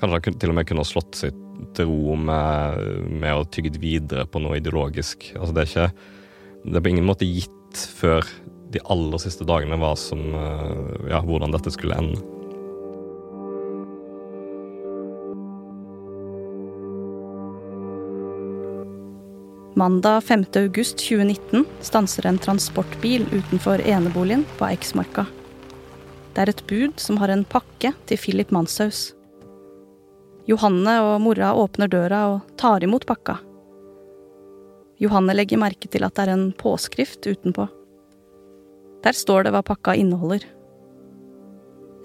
kanskje 0.00 0.20
han 0.32 0.40
til 0.42 0.52
og 0.52 0.58
med 0.58 0.68
kunne 0.68 0.84
ha 0.84 0.88
slått 0.88 1.18
seg 1.18 1.42
til 1.76 1.88
ro 1.88 2.16
med, 2.20 2.82
med 3.22 3.32
å 3.32 3.46
tygge 3.48 3.78
videre 3.80 4.26
på 4.28 4.42
noe 4.44 4.58
ideologisk. 4.60 5.30
Altså 5.38 5.56
det 5.56 5.64
er 5.64 5.72
ikke 5.72 5.88
Det 6.66 6.76
er 6.76 6.82
på 6.82 6.90
ingen 6.90 7.06
måte 7.06 7.28
gitt 7.28 7.84
før 7.96 8.26
de 8.74 8.82
aller 8.90 9.20
siste 9.22 9.46
dagene 9.46 9.78
hva 9.80 9.94
som 9.98 10.22
eh, 10.34 11.12
Ja, 11.12 11.22
hvordan 11.24 11.54
dette 11.54 11.72
skulle 11.74 11.98
ende. 11.98 12.35
Mandag 19.78 20.20
5. 20.20 20.44
august 20.54 20.98
2019 20.98 21.64
stanser 21.80 22.26
en 22.26 22.38
transportbil 22.38 23.26
utenfor 23.32 23.80
eneboligen 23.80 24.44
på 24.58 24.64
Eiksmarka. 24.64 25.26
Det 26.32 26.40
er 26.40 26.48
et 26.48 26.62
bud 26.64 26.94
som 26.96 27.18
har 27.20 27.28
en 27.28 27.42
pakke 27.44 27.90
til 28.08 28.16
Philip 28.16 28.54
Manshaus. 28.56 29.10
Johanne 30.48 30.94
og 31.04 31.20
mora 31.20 31.50
åpner 31.60 31.90
døra 31.92 32.20
og 32.30 32.54
tar 32.56 32.86
imot 32.88 33.04
pakka. 33.04 33.34
Johanne 34.96 35.34
legger 35.36 35.60
merke 35.60 35.90
til 35.92 36.08
at 36.08 36.16
det 36.16 36.24
er 36.24 36.32
en 36.32 36.46
påskrift 36.56 37.28
utenpå. 37.28 37.66
Der 39.04 39.12
står 39.12 39.44
det 39.44 39.52
hva 39.52 39.60
pakka 39.60 39.92
inneholder. 40.00 40.46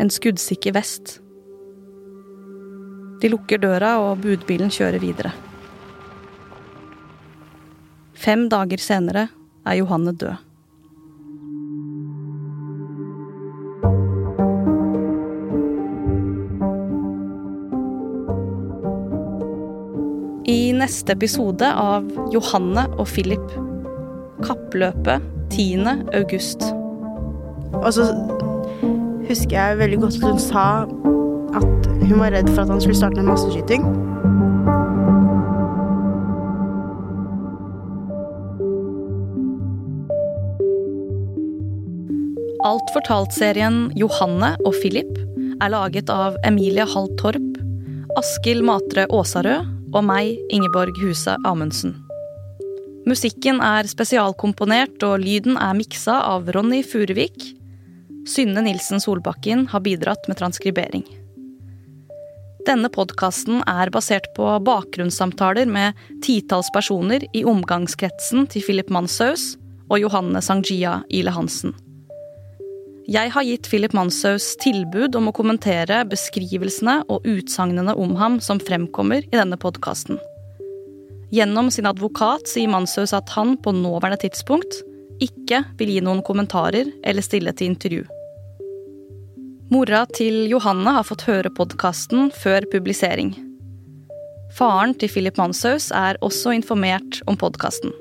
En 0.03 0.11
skuddsikker 0.11 0.75
vest. 0.75 1.21
De 3.23 3.31
lukker 3.31 3.63
døra, 3.63 3.93
og 4.03 4.19
budbilen 4.25 4.75
kjører 4.75 4.99
videre. 4.99 5.31
Fem 8.21 8.43
dager 8.51 8.77
senere 8.77 9.29
er 9.65 9.77
Johanne 9.79 10.11
død. 10.13 10.35
I 20.51 20.59
neste 20.77 21.15
episode 21.15 21.65
av 21.65 22.05
Johanne 22.35 22.85
og 22.99 23.09
Philip. 23.09 23.57
Kappløpet 24.45 25.25
10. 25.49 25.89
august. 26.13 26.67
Og 27.73 27.89
så 27.95 28.05
husker 29.25 29.57
jeg 29.57 29.81
veldig 29.81 30.01
godt 30.05 30.21
at 30.21 30.29
hun 30.29 30.41
sa 30.45 30.67
at 31.57 31.91
hun 32.05 32.19
var 32.19 32.35
redd 32.37 32.53
for 32.53 32.67
at 32.67 32.75
han 32.75 32.85
skulle 32.85 33.01
starte 33.01 33.17
med 33.17 33.31
masseskyting. 33.33 33.89
Alt 42.71 42.91
fortalt-serien 42.93 43.89
Johanne 43.99 44.53
og 44.63 44.75
Philip 44.79 45.09
er 45.61 45.71
laget 45.73 46.11
av 46.13 46.37
Emilie 46.47 46.85
Hall 46.87 47.09
Torp, 47.19 47.57
Askild 48.19 48.63
Matre 48.63 49.03
Åsarød 49.11 49.67
og 49.91 50.05
meg, 50.07 50.37
Ingeborg 50.55 50.95
Huse 51.01 51.33
Amundsen. 51.47 51.97
Musikken 53.09 53.59
er 53.65 53.89
spesialkomponert, 53.91 55.03
og 55.03 55.19
lyden 55.25 55.57
er 55.59 55.75
miksa 55.75 56.21
av 56.29 56.47
Ronny 56.55 56.79
Furuvik. 56.85 57.43
Synne 58.29 58.63
Nilsen 58.63 59.03
Solbakken 59.03 59.65
har 59.73 59.83
bidratt 59.83 60.31
med 60.31 60.39
transkribering. 60.39 61.03
Denne 62.69 62.93
podkasten 62.93 63.65
er 63.67 63.91
basert 63.91 64.31
på 64.37 64.47
bakgrunnssamtaler 64.63 65.67
med 65.67 65.99
titalls 66.23 66.71
personer 66.71 67.25
i 67.35 67.43
omgangskretsen 67.43 68.47
til 68.47 68.69
Philip 68.69 68.93
Manshaus 68.93 69.55
og 69.89 69.99
Johanne 70.05 70.45
Sangjia 70.45 71.01
Ile 71.11 71.35
Hansen. 71.35 71.75
Jeg 73.09 73.31
har 73.33 73.41
gitt 73.41 73.65
Philip 73.65 73.95
Manshaus 73.97 74.51
tilbud 74.61 75.15
om 75.17 75.31
å 75.31 75.33
kommentere 75.33 76.03
beskrivelsene 76.05 76.99
og 77.09 77.25
utsagnene 77.25 77.95
om 77.97 78.13
ham 78.19 78.37
som 78.43 78.61
fremkommer 78.61 79.25
i 79.25 79.33
denne 79.33 79.57
podkasten. 79.57 80.19
Gjennom 81.33 81.71
sin 81.73 81.89
advokat 81.89 82.45
sier 82.51 82.69
Manshaus 82.69 83.15
at 83.17 83.31
han 83.33 83.55
på 83.57 83.73
nåværende 83.73 84.21
tidspunkt 84.21 84.83
ikke 85.23 85.63
vil 85.79 85.95
gi 85.95 86.03
noen 86.05 86.21
kommentarer 86.27 86.91
eller 87.01 87.25
stille 87.25 87.55
til 87.57 87.71
intervju. 87.71 88.05
Mora 89.73 90.03
til 90.13 90.45
Johanne 90.51 90.93
har 90.93 91.07
fått 91.07 91.25
høre 91.25 91.49
podkasten 91.57 92.29
før 92.37 92.69
publisering. 92.69 93.33
Faren 94.53 94.93
til 94.93 95.09
Philip 95.09 95.41
Manshaus 95.41 95.89
er 95.95 96.21
også 96.21 96.53
informert 96.53 97.23
om 97.25 97.39
podkasten. 97.39 97.95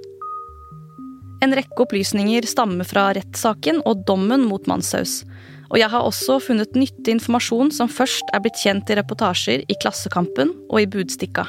En 1.41 1.55
rekke 1.57 1.85
opplysninger 1.87 2.45
stammer 2.49 2.85
fra 2.85 3.11
rettssaken 3.17 3.81
og 3.89 4.05
dommen 4.09 4.45
mot 4.45 4.67
Manshaus. 4.69 5.23
Og 5.71 5.79
jeg 5.81 5.89
har 5.93 6.05
også 6.05 6.41
funnet 6.43 6.77
nyttig 6.77 7.15
informasjon 7.15 7.71
som 7.73 7.89
først 7.89 8.33
er 8.35 8.43
blitt 8.45 8.59
kjent 8.61 8.91
i 8.91 8.99
reportasjer 8.99 9.65
i 9.65 9.79
Klassekampen 9.81 10.53
og 10.69 10.83
i 10.83 10.89
Budstikka. 10.91 11.47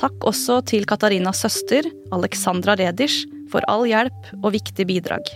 Takk 0.00 0.26
også 0.26 0.58
til 0.66 0.88
Katarinas 0.88 1.44
søster, 1.44 1.86
Alexandra 2.12 2.74
Redisch, 2.80 3.28
for 3.52 3.62
all 3.70 3.86
hjelp 3.86 4.32
og 4.40 4.50
viktig 4.56 4.88
bidrag. 4.88 5.28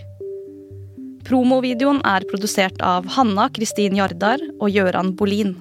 Promovideoen 1.29 2.01
er 2.09 2.25
produsert 2.27 2.81
av 2.83 3.07
Hanna 3.15 3.47
Kristin 3.55 3.95
Jardar 3.99 4.41
og 4.59 4.73
Gøran 4.73 5.13
Bolin. 5.15 5.53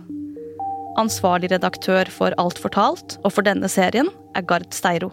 Ansvarlig 0.98 1.52
redaktør 1.52 2.10
for 2.10 2.34
Alt 2.42 2.58
fortalt 2.58 3.18
og 3.22 3.36
for 3.36 3.46
denne 3.46 3.70
serien 3.70 4.10
er 4.34 4.46
Gard 4.48 4.72
Steiro. 4.74 5.12